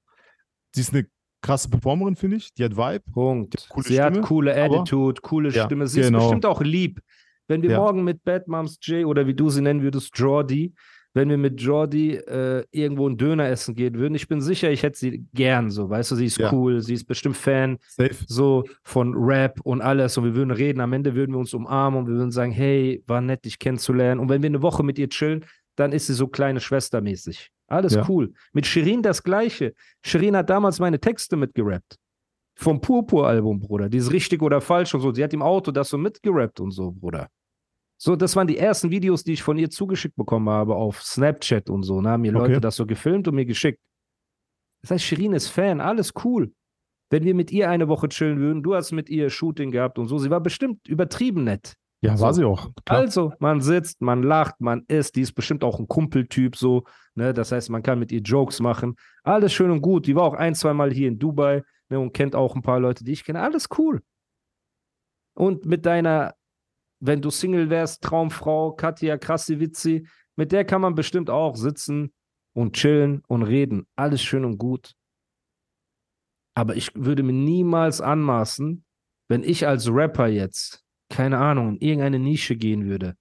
[0.76, 1.06] Sie ist eine
[1.42, 2.54] krasse Performerin, finde ich.
[2.54, 3.04] Die hat Vibe.
[3.14, 3.68] Punkt.
[3.70, 5.88] coole Sie hat Stimme, coole aber- Attitude, coole Ja, Stimme.
[5.88, 6.18] Sie genau.
[6.20, 7.00] ist bestimmt auch lieb.
[7.48, 7.78] Wenn wir Ja.
[7.80, 10.74] morgen mit Bad Moms J oder wie du sie nennen würdest, Jordi,
[11.14, 14.84] wenn wir mit Jordi äh, irgendwo einen Döner essen gehen würden, ich bin sicher, ich
[14.84, 15.90] hätte sie gern so.
[15.90, 16.52] Weißt du, sie ist Ja.
[16.54, 18.16] cool, sie ist bestimmt Fan Safe.
[18.28, 20.80] so von Rap und alles und wir würden reden.
[20.80, 24.20] Am Ende würden wir uns umarmen und wir würden sagen, hey, war nett, dich kennenzulernen.
[24.22, 25.44] Und wenn wir eine Woche mit ihr chillen,
[25.76, 27.50] dann ist sie so kleine Schwestermäßig.
[27.68, 28.06] Alles Ja.
[28.10, 28.34] cool.
[28.54, 29.74] Mit Shirin das Gleiche.
[30.04, 31.96] Shirin hat damals meine Texte mitgerappt.
[32.56, 33.88] Vom Purpur-Album, Bruder.
[33.90, 35.14] Dieses richtig oder falsch und so.
[35.14, 37.28] Sie hat im Auto das so mitgerappt und so, Bruder.
[38.04, 41.70] So, das waren die ersten Videos, die ich von ihr zugeschickt bekommen habe auf Snapchat
[41.70, 42.02] und so.
[42.02, 42.60] Da haben mir Leute Okay.
[42.60, 43.80] das so gefilmt und mir geschickt.
[44.82, 46.52] Das heißt, Shirin ist Fan, alles cool.
[47.12, 50.08] Wenn wir mit ihr eine Woche chillen würden, du hast mit ihr Shooting gehabt und
[50.08, 51.76] so, sie war bestimmt übertrieben nett.
[52.04, 52.40] Ja, war So.
[52.42, 52.72] sie auch.
[52.86, 53.02] Klar.
[53.02, 57.36] Also, man sitzt, man lacht, man isst, die ist bestimmt auch ein Kumpeltyp so, ne?
[57.36, 58.96] Das heißt, man kann mit ihr Jokes machen.
[59.22, 60.08] Alles schön und gut.
[60.08, 62.80] Die war auch ein, zwei Mal hier in Dubai, ne, und kennt auch ein paar
[62.80, 63.42] Leute, die ich kenne.
[63.44, 64.02] Alles cool.
[65.36, 66.34] Und mit deiner,
[67.02, 72.14] wenn du Single wärst, Traumfrau, Katja Krasiewiczi, mit der kann man bestimmt auch sitzen
[72.54, 73.88] und chillen und reden.
[73.96, 74.94] Alles schön und gut.
[76.54, 78.86] Aber ich würde mir niemals anmaßen,
[79.28, 83.16] wenn ich als Rapper jetzt, keine Ahnung, in irgendeine Nische gehen würde.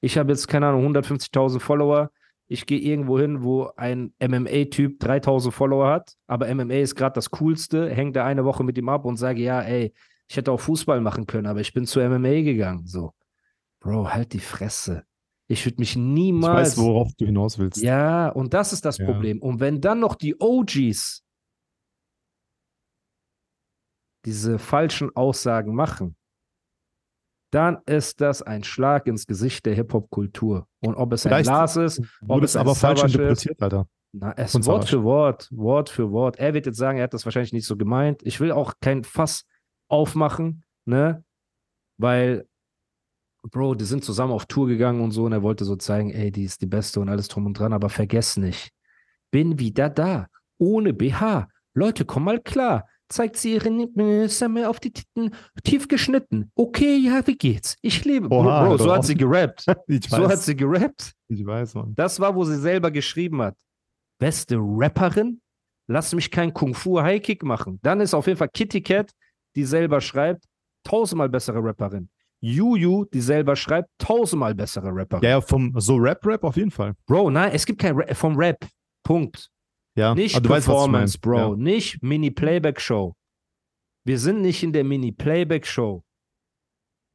[0.00, 2.10] Ich habe jetzt, keine Ahnung, 150.000 Follower.
[2.48, 7.30] Ich gehe irgendwo hin, wo ein MMA-Typ 3.000 Follower hat, aber MMA ist gerade das
[7.30, 9.92] Coolste, hängt da eine Woche mit ihm ab und sage, ja, ey,
[10.28, 12.86] ich hätte auch Fußball machen können, aber ich bin zu MMA gegangen.
[12.86, 13.12] So,
[13.80, 15.04] Bro, halt die Fresse.
[15.48, 16.76] Ich würde mich Ich niemals.
[16.76, 17.82] weiß, worauf du hinaus willst.
[17.82, 19.06] Ja, und das ist das Ja.
[19.06, 19.40] Problem.
[19.42, 21.24] Und wenn dann noch die OGs
[24.26, 26.16] diese falschen Aussagen machen,
[27.52, 30.68] dann ist das ein Schlag ins Gesicht der Hip-Hop-Kultur.
[30.80, 33.88] Und ob es Vielleicht ein Lars ist, ob es aber falsch interpretiert, Alter.
[34.12, 34.86] na, es Wort Savage.
[34.88, 36.38] für Wort, Wort für Wort.
[36.38, 38.22] Er wird jetzt sagen, er hat das wahrscheinlich nicht so gemeint.
[38.24, 39.46] Ich will auch kein Fass
[39.88, 41.24] aufmachen, ne?
[41.98, 42.46] Weil,
[43.42, 46.30] Bro, die sind zusammen auf Tour gegangen und so und er wollte so zeigen, ey,
[46.30, 48.70] die ist die Beste und alles drum und dran, aber vergess nicht,
[49.30, 50.26] bin wieder da,
[50.58, 51.48] ohne BH.
[51.74, 52.86] Leute, komm mal klar.
[53.08, 56.52] Zeigt sie ihre Sammel auf die Titten, tief geschnitten.
[56.54, 57.76] Okay, ja, wie geht's?
[57.82, 58.28] Ich lebe.
[58.28, 59.64] Bro, Oha, Bro so hat sie gerappt.
[60.08, 61.12] So hat sie gerappt.
[61.26, 61.92] ich weiß, Mann.
[61.96, 63.56] Das war, wo sie selber geschrieben hat.
[64.20, 65.40] Beste Rapperin?
[65.88, 67.80] Lass mich keinen Kung Fu High Kick machen.
[67.82, 69.10] Dann ist auf jeden Fall Kitty Cat,
[69.56, 70.44] die selber schreibt,
[70.84, 72.08] tausendmal bessere Rapperin.
[72.40, 75.22] Juju, die selber schreibt, tausendmal bessere Rapperin.
[75.22, 76.94] Ja, ja, vom so Rap-Rap auf jeden Fall.
[77.06, 78.66] Bro, nein, es gibt kein Rap vom Rap.
[79.02, 79.50] Punkt.
[79.96, 81.30] Ja, Nicht weißt, ich Performance, mein.
[81.32, 81.56] Bro.
[81.56, 83.14] Nicht Mini-Playback-Show.
[84.04, 86.02] Wir sind nicht in der Mini-Playback-Show.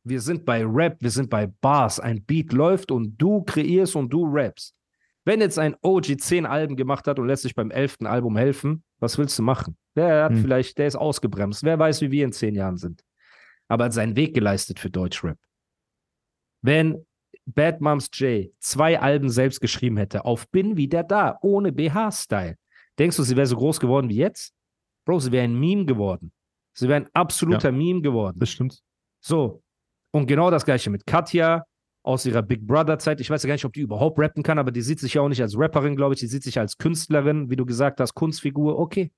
[0.08, 2.00] Wir sind bei Rap, wir sind bei Bars.
[2.00, 4.76] Ein Beat läuft und du kreierst und du rappst.
[5.24, 8.84] Wenn jetzt ein OG zehn Alben gemacht hat und lässt sich beim elften Album helfen,
[9.00, 9.76] was willst du machen?
[9.96, 10.42] Der hat Hm.
[10.42, 11.64] vielleicht, der ist ausgebremst.
[11.64, 13.02] Wer weiß, wie wir in zehn Jahren sind.
[13.68, 15.38] Aber hat seinen Weg geleistet für Deutschrap.
[16.62, 17.06] Wenn
[17.46, 22.58] Bad Moms J zwei Alben selbst geschrieben hätte, auf Bin wieder da, ohne BH-Style,
[22.98, 24.54] denkst du, sie wäre so groß geworden wie jetzt?
[25.06, 26.32] Bro, sie wäre ein Meme geworden.
[26.74, 28.40] Sie wäre ein absoluter Meme geworden.
[28.40, 28.82] Das stimmt.
[29.22, 29.64] So.
[30.12, 31.66] Und genau das gleiche mit Katja
[32.04, 33.20] aus ihrer Big Brother-Zeit.
[33.22, 35.22] Ich weiß ja gar nicht, ob die überhaupt rappen kann, aber die sieht sich ja
[35.22, 36.20] auch nicht als Rapperin, glaube ich.
[36.20, 38.78] Die sieht sich als Künstlerin, wie du gesagt hast, Kunstfigur.
[38.80, 39.12] Okay.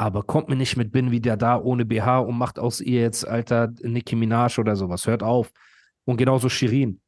[0.00, 3.28] Aber kommt mir nicht mit Bin wieder da ohne BH und macht aus ihr jetzt,
[3.28, 5.06] Alter, Nicki Minaj oder sowas.
[5.06, 5.52] Hört auf.
[6.06, 7.02] Und genauso Shirin.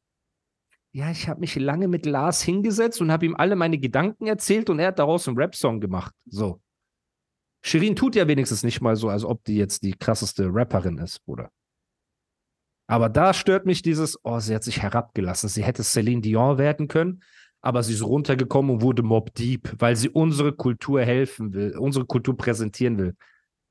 [0.91, 4.69] Ja, ich habe mich lange mit Lars hingesetzt und habe ihm alle meine Gedanken erzählt
[4.69, 6.13] und er hat daraus einen Rap-Song gemacht.
[6.27, 6.61] So.
[7.65, 11.25] Shirin tut ja wenigstens nicht mal so, als ob die jetzt die krasseste Rapperin ist,
[11.25, 11.49] Bruder.
[12.85, 15.49] Aber da stört mich dieses, oh, sie hat sich herabgelassen.
[15.49, 17.23] Sie hätte Celine Dion werden können,
[17.63, 22.05] aber sie ist runtergekommen und wurde Mob Deep, weil sie unsere Kultur helfen will, unsere
[22.05, 23.15] Kultur präsentieren will.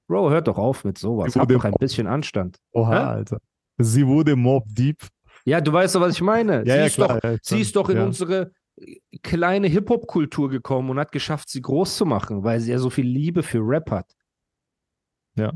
[0.08, 1.36] Bro, hört doch auf mit sowas.
[1.36, 2.58] Hab doch ein bisschen Anstand.
[2.72, 2.96] Oha, Hä?
[2.96, 3.38] Alter.
[3.78, 5.06] Sie wurde Mob Deep.
[5.44, 6.58] Ja, du weißt doch, was ich meine.
[6.58, 7.20] Ja, sie, ja, ist klar.
[7.20, 8.52] doch, ja, sie ist doch in unsere
[9.22, 13.06] kleine Hip-Hop-Kultur gekommen und hat geschafft, sie groß zu machen, weil sie ja so viel
[13.06, 14.10] Liebe für Rap hat.
[15.36, 15.52] Ja.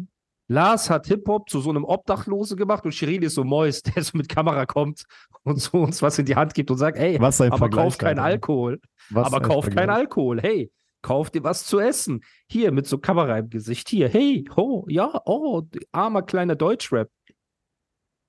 [0.49, 4.17] Lars hat Hip-Hop zu so einem Obdachlose gemacht und Shirin ist so Moist, der so
[4.17, 5.05] mit Kamera kommt
[5.43, 7.85] und so uns was in die Hand gibt und sagt, ey, Was ein aber Vergleich,
[7.85, 8.33] kauf keinen Alter.
[8.33, 8.81] Alkohol.
[9.11, 9.91] Was aber ein kauf keinen.
[9.91, 10.41] Alkohol.
[10.41, 10.71] Hey,
[11.03, 12.23] kauf dir was zu essen.
[12.49, 13.89] Hier, mit so Kamera im Gesicht.
[13.89, 17.11] Hier, hey, ho, ja, oh, armer kleiner Deutschrap.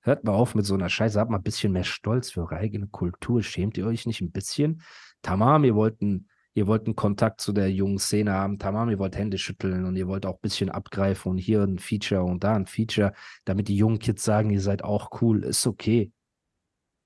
[0.00, 1.20] Hört mal auf mit so einer Scheiße.
[1.20, 3.42] Habt mal ein bisschen mehr Stolz für eure eigene Kultur.
[3.42, 4.82] Schämt ihr euch nicht ein bisschen?
[5.22, 6.28] Tamam, ihr wollten,
[6.58, 8.58] ihr wollt einen Kontakt zu der jungen Szene haben.
[8.58, 11.78] Tamam, ihr wollt Hände schütteln und ihr wollt auch ein bisschen abgreifen und hier ein
[11.78, 13.12] Feature und da ein Feature,
[13.44, 15.44] damit die jungen Kids sagen, ihr seid auch cool.
[15.44, 16.12] Ist okay.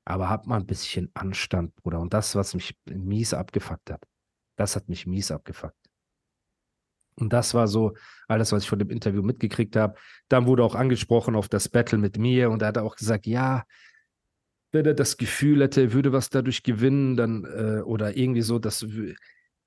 [0.04, 2.00] Aber habt mal ein bisschen Anstand, Bruder.
[2.00, 4.02] Und das, was mich mies abgefuckt hat,
[4.56, 5.76] das hat mich mies abgefuckt.
[7.16, 7.94] Und das war so
[8.26, 9.96] alles, was ich von dem Interview mitgekriegt habe.
[10.28, 13.64] Dann wurde auch angesprochen auf das Battle mit mir und er hat auch gesagt, ja,
[14.72, 18.58] wenn er das Gefühl hätte, er würde was dadurch gewinnen, dann äh, oder irgendwie so,
[18.58, 18.86] dass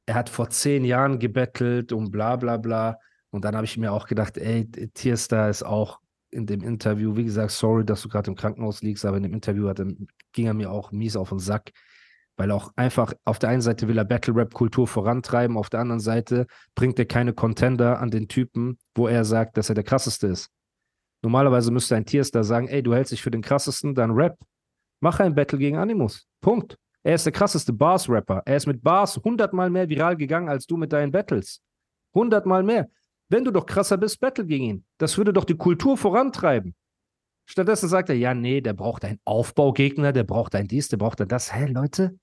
[0.05, 2.99] er hat vor zehn Jahren gebettelt und bla bla bla.
[3.31, 5.99] Und dann habe ich mir auch gedacht, ey, Tierstar ist auch
[6.31, 9.33] in dem Interview, wie gesagt, sorry, dass du gerade im Krankenhaus liegst, aber in dem
[9.33, 9.81] Interview hat
[10.33, 11.71] ging er mir auch mies auf den Sack,
[12.35, 16.45] weil auch einfach auf der einen Seite will er Battle-Rap-Kultur vorantreiben, auf der anderen Seite
[16.75, 20.49] bringt er keine Contender an den Typen, wo er sagt, dass er der krasseste ist.
[21.21, 24.37] Normalerweise müsste ein Tierstar sagen, ey, du hältst dich für den krassesten, dann Rap.
[24.99, 26.27] Mach ein Battle gegen Animus.
[26.41, 26.77] Punkt.
[27.05, 28.41] Er ist der krasseste Bars-Rapper.
[28.45, 31.61] Er ist mit Bars hundertmal mehr viral gegangen als du mit deinen Battles.
[32.15, 32.89] Hundertmal mehr.
[33.29, 34.85] Wenn du doch krasser bist, battle gegen ihn.
[34.97, 36.73] Das würde doch die Kultur vorantreiben.
[37.47, 41.21] Stattdessen sagt er, ja, nee, der braucht einen Aufbaugegner, der braucht ein dies, der braucht
[41.21, 41.53] ein das.
[41.53, 42.17] Hä, Leute?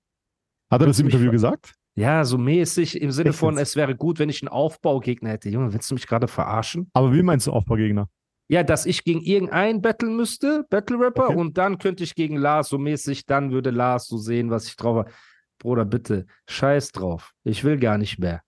[0.68, 1.74] Hat er das im Interview gesagt?
[1.94, 5.48] Ja, so mäßig im Sinne Echt von, es wäre gut, wenn ich einen Aufbaugegner hätte.
[5.48, 6.90] Junge, willst du mich gerade verarschen?
[6.92, 8.08] Aber wie meinst du Aufbaugegner?
[8.48, 11.37] Ja, dass ich gegen irgendeinen battlen müsste, Battle Rapper, Okay.
[11.37, 14.76] und dann könnte ich gegen Lars so mäßig, dann würde Lars so sehen, was ich
[14.76, 15.11] drauf habe.
[15.59, 17.33] Bruder, bitte, scheiß drauf.
[17.44, 18.42] Ich will gar nicht mehr.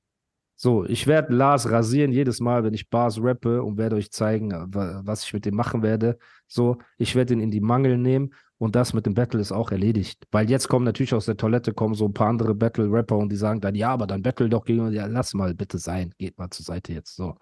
[0.56, 4.52] So, ich werde Lars rasieren jedes Mal, wenn ich Bars rappe und werde euch zeigen,
[4.52, 6.18] wa- was ich mit dem machen werde.
[6.46, 9.72] So, ich werde ihn in die Mangel nehmen und das mit dem Battle ist auch
[9.72, 10.24] erledigt.
[10.30, 13.36] Weil jetzt kommen natürlich aus der Toilette kommen so ein paar andere Battle-Rapper und die
[13.36, 16.50] sagen dann, ja, aber dann battle doch gegen, ja, lass mal bitte sein, geht mal
[16.50, 17.16] zur Seite jetzt.
[17.16, 17.34] So.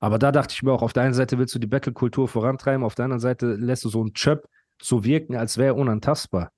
[0.00, 2.84] Aber da dachte ich mir auch, auf der einen Seite willst du die Battle-Kultur vorantreiben,
[2.84, 4.46] auf der anderen Seite lässt du so einen Chöp
[4.80, 6.52] so wirken, als wäre er unantastbar.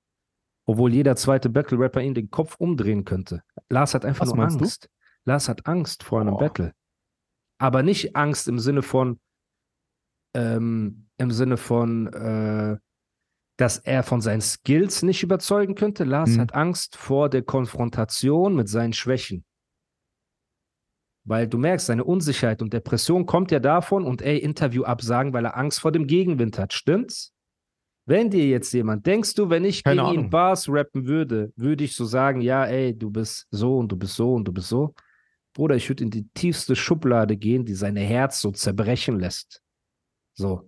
[0.65, 3.41] Obwohl jeder zweite Battle-Rapper ihm den Kopf umdrehen könnte.
[3.69, 4.65] Lars hat einfach Was nur meinst du?
[4.65, 4.89] Angst.
[5.25, 6.37] Lars hat Angst vor einem Oh.
[6.37, 6.73] Battle.
[7.59, 9.19] Aber nicht Angst im Sinne von,
[10.35, 12.77] ähm, im Sinne von, äh,
[13.57, 16.03] dass er von seinen Skills nicht überzeugen könnte.
[16.03, 16.41] Lars Mhm.
[16.41, 19.43] hat Angst vor der Konfrontation mit seinen Schwächen.
[21.29, 25.45] Weil du merkst, seine Unsicherheit und Depression kommt ja davon und ey, Interview absagen, weil
[25.45, 26.73] er Angst vor dem Gegenwind hat.
[26.73, 27.35] Stimmt's?
[28.07, 30.29] Wenn dir jetzt jemand, denkst du, wenn ich Keine gegen ihn Ahnung.
[30.31, 34.15] Bars rappen würde, würde ich so sagen, ja, ey, du bist so und du bist
[34.15, 34.95] so und du bist so.
[35.53, 39.61] Bruder, ich würde in die tiefste Schublade gehen, die sein Herz so zerbrechen lässt.
[40.33, 40.67] So.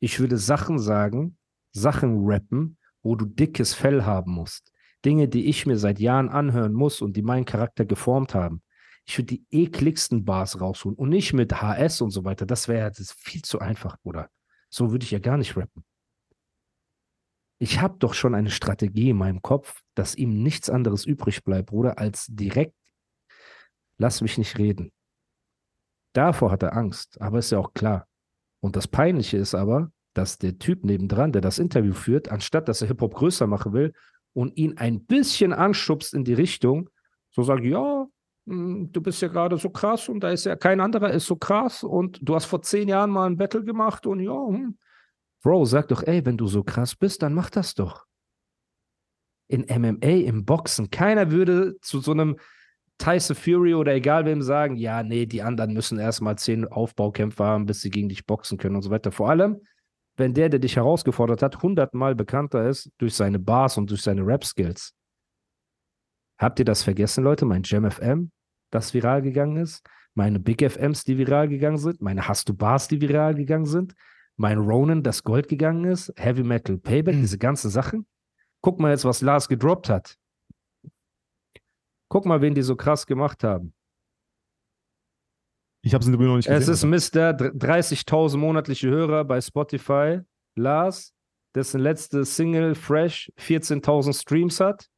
[0.00, 1.38] Ich würde Sachen sagen,
[1.70, 4.70] Sachen rappen, wo du dickes Fell haben musst.
[5.02, 8.60] Dinge, die ich mir seit Jahren anhören muss und die meinen Charakter geformt haben.
[9.04, 12.46] Ich würde die ekligsten Bars rausholen und nicht mit HS und so weiter.
[12.46, 14.30] Das wäre ist viel zu einfach, Bruder.
[14.70, 15.84] So würde ich ja gar nicht rappen.
[17.58, 21.70] Ich habe doch schon eine Strategie in meinem Kopf, dass ihm nichts anderes übrig bleibt,
[21.70, 22.74] Bruder, als direkt,
[23.98, 24.92] lass mich nicht reden.
[26.12, 28.08] Davor hat er Angst, aber ist ja auch klar.
[28.60, 32.82] Und das Peinliche ist aber, dass der Typ nebendran, der das Interview führt, anstatt dass
[32.82, 33.92] er Hip-Hop größer machen will,
[34.34, 36.88] und ihn ein bisschen anschubst in die Richtung,
[37.30, 38.01] so sagt, ja,
[38.44, 41.84] du bist ja gerade so krass und da ist ja kein anderer ist so krass
[41.84, 44.78] und du hast vor zehn Jahren mal ein Battle gemacht und ja, hm.
[45.42, 48.06] Bro, sag doch, ey, wenn du so krass bist, dann mach das doch.
[49.48, 52.36] In MMA, im Boxen, keiner würde zu so einem
[52.98, 57.66] Tyson Fury oder egal wem sagen, ja, nee, die anderen müssen erstmal zehn Aufbaukämpfe haben,
[57.66, 59.10] bis sie gegen dich boxen können und so weiter.
[59.10, 59.60] Vor allem,
[60.16, 64.24] wenn der, der dich herausgefordert hat, hundertmal bekannter ist durch seine Bars und durch seine
[64.24, 64.94] Rap-Skills.
[66.42, 67.44] Habt ihr das vergessen, Leute?
[67.44, 68.32] Mein Jam FM,
[68.72, 69.86] das viral gegangen ist?
[70.14, 72.02] Meine Big FMs, die viral gegangen sind?
[72.02, 73.94] Meine Hast du Bars, die viral gegangen sind?
[74.36, 76.12] Mein Ronan, das Gold gegangen ist?
[76.16, 77.20] Heavy Metal Payback, mhm.
[77.20, 78.08] diese ganzen Sachen?
[78.60, 80.18] Guck mal jetzt, was Lars gedroppt hat.
[82.08, 83.72] Guck mal, wen die so krass gemacht haben.
[85.84, 86.60] Ich habe es in der noch nicht gesehen.
[86.60, 87.30] Es ist Mr.
[87.30, 90.20] 30.000 monatliche Hörer bei Spotify.
[90.56, 91.14] Lars,
[91.54, 94.88] dessen letzte Single Fresh 14.000 Streams hat.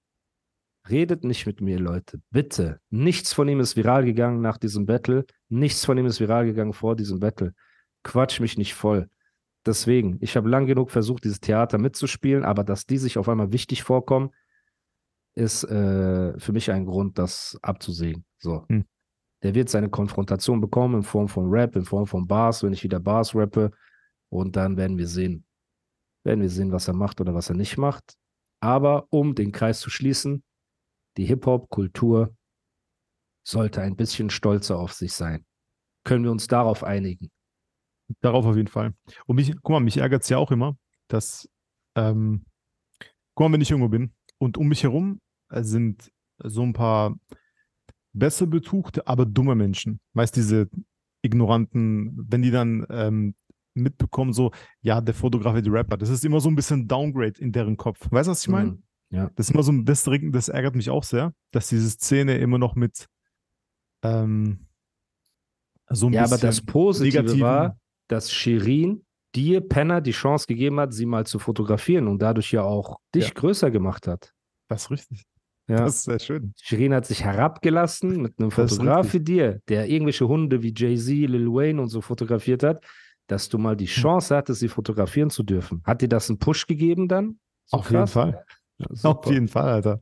[0.88, 2.20] Redet nicht mit mir, Leute.
[2.30, 2.80] Bitte.
[2.90, 5.24] Nichts von ihm ist viral gegangen nach diesem Battle.
[5.48, 7.54] Nichts von ihm ist viral gegangen vor diesem Battle.
[8.02, 9.08] Quatsch mich nicht voll.
[9.64, 13.50] Deswegen, ich habe lang genug versucht, dieses Theater mitzuspielen, aber dass die sich auf einmal
[13.50, 14.30] wichtig vorkommen,
[15.34, 18.24] ist äh, für mich ein Grund, das abzusehen.
[18.38, 18.66] So.
[18.68, 18.84] Hm.
[19.42, 22.84] Der wird seine Konfrontation bekommen in Form von Rap, in Form von Bars, wenn ich
[22.84, 23.70] wieder Bars rappe.
[24.28, 25.44] Und dann werden wir sehen.
[26.24, 28.16] Werden wir sehen, was er macht oder was er nicht macht.
[28.60, 30.42] Aber um den Kreis zu schließen,
[31.16, 32.34] die Hip-Hop-Kultur
[33.46, 35.44] sollte ein bisschen stolzer auf sich sein.
[36.04, 37.30] Können wir uns darauf einigen?
[38.20, 38.94] Darauf auf jeden Fall.
[39.26, 40.76] Und mich, guck mal, mich ärgert es ja auch immer,
[41.08, 41.48] dass,
[41.94, 42.44] ähm,
[43.34, 46.10] guck mal, wenn ich irgendwo bin und um mich herum sind
[46.42, 47.18] so ein paar
[48.12, 50.00] besser betuchte, aber dumme Menschen.
[50.14, 50.68] Weißt diese
[51.22, 53.34] ignoranten, wenn die dann ähm,
[53.74, 55.96] mitbekommen, so, ja, der Fotograf ist Rapper.
[55.96, 58.06] Das ist immer so ein bisschen Downgrade in deren Kopf.
[58.10, 58.72] Weißt du, was ich meine?
[58.72, 58.82] Mhm.
[59.10, 59.30] Ja.
[59.36, 62.58] Das ist immer so ein, das, das ärgert mich auch sehr, dass diese Szene immer
[62.58, 63.06] noch mit
[64.02, 64.66] ähm,
[65.88, 70.80] so ein ja, bisschen aber das Positive war, dass Shirin dir, Penner, die Chance gegeben
[70.80, 73.34] hat, sie mal zu fotografieren und dadurch ja auch dich ja.
[73.34, 74.32] größer gemacht hat.
[74.68, 75.24] Das ist richtig.
[75.68, 75.78] Ja.
[75.78, 76.54] Das ist sehr schön.
[76.60, 81.48] Shirin hat sich herabgelassen mit einem Fotograf für dir, der irgendwelche Hunde wie Jay-Z, Lil
[81.48, 82.84] Wayne und so fotografiert hat,
[83.26, 84.02] dass du mal die hm.
[84.02, 85.82] Chance hattest, sie fotografieren zu dürfen.
[85.84, 87.38] Hat dir das einen Push gegeben dann?
[87.66, 88.14] So Auf krass?
[88.14, 88.44] jeden Fall.
[88.78, 90.00] Ja, Auf jeden Fall, Alter.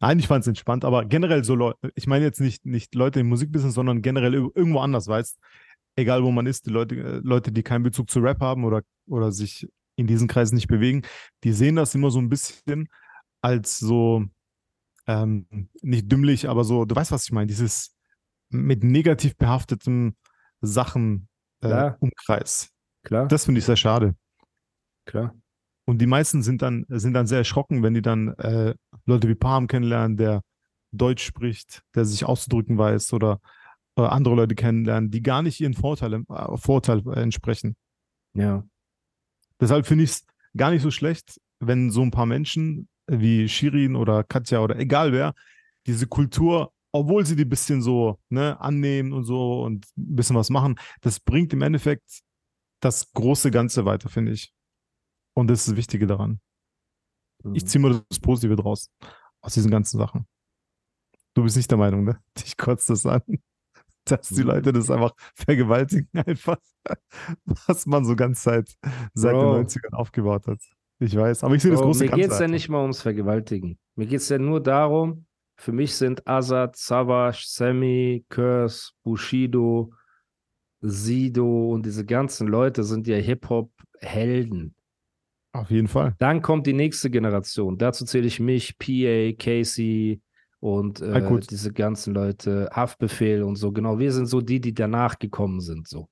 [0.00, 3.20] Nein, ich fand es entspannt, aber generell so Leute, ich meine jetzt nicht, nicht Leute
[3.20, 5.38] im Musikbusiness, sondern generell irgendwo anders, weißt
[5.96, 8.82] egal wo man ist, die Leute, äh, Leute, die keinen Bezug zu Rap haben oder,
[9.06, 11.02] oder sich in diesen Kreisen nicht bewegen,
[11.44, 12.88] die sehen das immer so ein bisschen
[13.40, 14.24] als so,
[15.06, 15.46] ähm,
[15.82, 17.94] nicht dümmlich, aber so, du weißt, was ich meine, dieses
[18.50, 20.16] mit negativ behafteten
[20.60, 21.28] Sachen
[21.60, 22.70] äh, Umkreis.
[23.04, 23.28] Klar.
[23.28, 24.14] Das finde ich sehr schade.
[25.04, 25.34] Klar.
[25.86, 29.34] Und die meisten sind dann, sind dann sehr erschrocken, wenn die dann äh, Leute wie
[29.34, 30.42] Palm kennenlernen, der
[30.92, 33.40] Deutsch spricht, der sich auszudrücken weiß oder
[33.96, 37.76] äh, andere Leute kennenlernen, die gar nicht ihren Vorteil, äh, Vorteil entsprechen.
[38.32, 38.64] Ja.
[39.60, 43.96] Deshalb finde ich es gar nicht so schlecht, wenn so ein paar Menschen wie Shirin
[43.96, 45.34] oder Katja oder egal wer,
[45.86, 50.36] diese Kultur, obwohl sie die ein bisschen so ne, annehmen und so und ein bisschen
[50.36, 52.22] was machen, das bringt im Endeffekt
[52.80, 54.53] das große Ganze weiter, finde ich.
[55.34, 56.40] Und das ist das Wichtige daran.
[57.42, 57.54] Mhm.
[57.54, 58.90] Ich ziehe mal das Positive draus
[59.40, 60.26] aus diesen ganzen Sachen.
[61.34, 62.18] Du bist nicht der Meinung, ne?
[62.44, 63.22] Ich kotze das an,
[64.04, 64.48] dass die mhm.
[64.48, 66.58] Leute das einfach vergewaltigen, einfach,
[67.66, 68.74] was man so ganz seit,
[69.14, 69.56] seit Bro.
[69.56, 70.60] den 90ern aufgebaut hat.
[71.00, 73.02] Ich weiß, aber ich sehe das oh, große Mir geht es ja nicht mal ums
[73.02, 73.78] Vergewaltigen.
[73.96, 79.92] Mir geht es ja nur darum, für mich sind Azad, Savage, Sammy, Curse, Bushido,
[80.80, 84.74] Sido und diese ganzen Leute sind ja Hip-Hop-Helden.
[85.54, 86.16] Auf jeden Fall.
[86.18, 87.78] Dann kommt die nächste Generation.
[87.78, 90.20] Dazu zähle ich mich, PA, Casey
[90.58, 93.70] und äh, diese ganzen Leute, Haftbefehl und so.
[93.70, 95.86] Genau, wir sind so die, die danach gekommen sind.
[95.86, 96.08] So.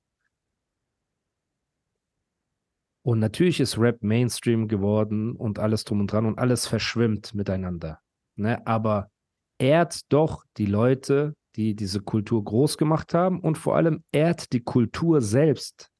[3.04, 7.98] Und natürlich ist Rap Mainstream geworden und alles drum und dran und alles verschwimmt miteinander.
[8.36, 8.64] Ne?
[8.64, 9.10] Aber
[9.58, 14.62] ehrt doch die Leute, die diese Kultur groß gemacht haben und vor allem ehrt die
[14.62, 15.91] Kultur selbst.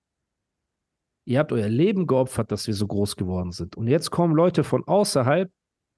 [1.24, 3.76] Ihr habt euer Leben geopfert, dass wir so groß geworden sind.
[3.76, 5.50] Und jetzt kommen Leute von außerhalb,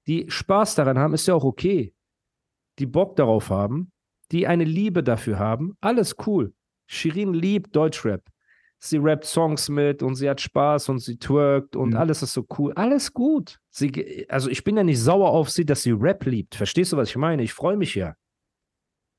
[0.07, 1.93] die Spaß daran haben, ist ja auch okay.
[2.77, 3.91] Die Bock darauf haben,
[4.31, 5.77] die eine Liebe dafür haben.
[5.81, 6.53] Alles cool.
[6.87, 8.21] Shirin liebt Deutschrap
[8.79, 11.97] sie rappt Songs mit und sie hat Spaß und sie twerkt und mhm.
[11.97, 12.73] alles ist so cool.
[12.73, 13.59] Alles gut.
[13.71, 16.55] Sie, also ich bin ja nicht sauer auf sie, dass sie Rap liebt.
[16.55, 17.43] Verstehst du, was ich meine?
[17.43, 18.15] Ich freue mich ja.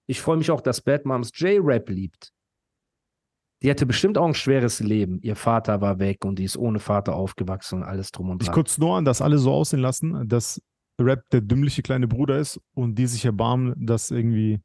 [0.07, 2.33] Ich freue mich auch, dass Bad Moms J Rap liebt.
[3.63, 5.19] Die hatte bestimmt auch ein schweres Leben.
[5.23, 8.47] Ihr Vater war weg und die ist ohne Vater aufgewachsen und alles drum und dran.
[8.49, 10.61] Ich kurz nur an, dass alle so aussehen lassen, dass
[11.01, 14.61] Rap der dümmliche kleine Bruder ist und die sich erbarmen, das irgendwie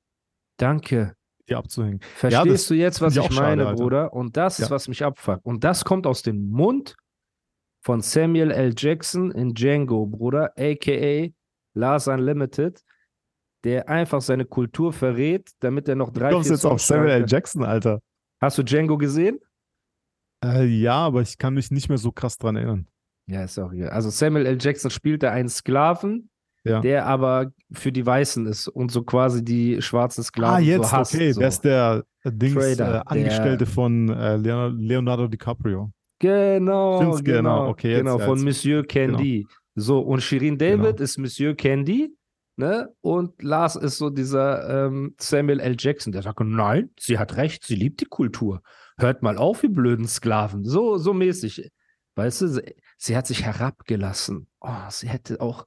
[0.57, 1.15] Danke.
[1.49, 1.99] dir abzuhängen.
[2.15, 3.81] Verstehst das du jetzt, was ich, schade, meine, Alter.
[3.81, 4.13] Bruder?
[4.13, 4.75] Und das ist, Ja.
[4.75, 5.45] was mich abfuckt.
[5.45, 6.95] Und das kommt aus dem Mund
[7.83, 8.73] von Samuel L.
[8.77, 11.29] Jackson in Django, Bruder, aka
[11.73, 12.81] Lars Unlimited,
[13.63, 17.25] der einfach seine Kultur verrät, damit er noch drei, Du kommst jetzt auf Samuel L.
[17.27, 18.01] Jackson, Alter.
[18.41, 19.39] Hast du Django gesehen?
[20.43, 22.87] Äh, ja, aber ich kann mich nicht mehr so krass dran erinnern.
[23.27, 23.89] Ja, ist auch egal.
[23.91, 24.57] Also Samuel L.
[24.59, 26.29] Jackson spielt da einen Sklaven,
[26.63, 26.79] Ja.
[26.81, 30.91] der aber für die Weißen ist und so quasi die schwarzen Sklaven ah, jetzt, so
[30.91, 31.13] hasst.
[31.13, 31.31] okay.
[31.31, 31.39] so.
[31.39, 35.91] Der ist der äh, Dings, Trader, äh, der- Angestellte von äh, Leonardo, DiCaprio.
[36.19, 37.67] Genau, genau, genau.
[37.69, 39.47] Okay, jetzt- genau, ja, von jetzt- Monsieur Candy.
[39.75, 41.03] So, und Shirin David Genau.
[41.03, 42.13] ist Monsieur Candy,
[42.55, 42.93] ne?
[43.01, 45.75] Und Lars ist so dieser ähm, Samuel L.
[45.77, 48.61] Jackson, der sagt, nein, sie hat recht, sie liebt die Kultur.
[48.97, 50.63] Hört mal auf, ihr blöden Sklaven.
[50.63, 51.71] So, so mäßig.
[52.15, 54.47] Weißt du, sie, sie hat sich herabgelassen.
[54.59, 55.65] Oh, sie hätte auch,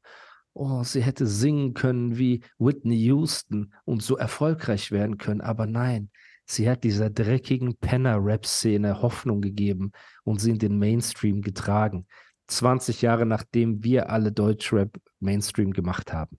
[0.53, 6.11] oh, sie hätte singen können wie Whitney Houston und so erfolgreich werden können, aber nein.
[6.47, 9.93] Sie hat dieser dreckigen Penner-Rap-Szene Hoffnung gegeben
[10.25, 12.07] und sie in den Mainstream getragen.
[12.49, 16.39] 20 Jahre nachdem wir alle Deutschrap Mainstream gemacht haben.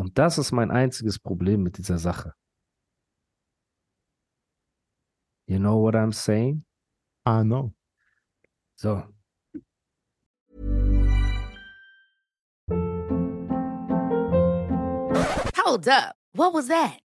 [0.00, 2.32] Und das ist mein einziges Problem mit dieser Sache.
[5.46, 6.64] You know what I'm saying?
[7.26, 7.74] Ah, no.
[8.76, 9.02] So.
[15.58, 16.16] Hold up.
[16.32, 17.00] What was that?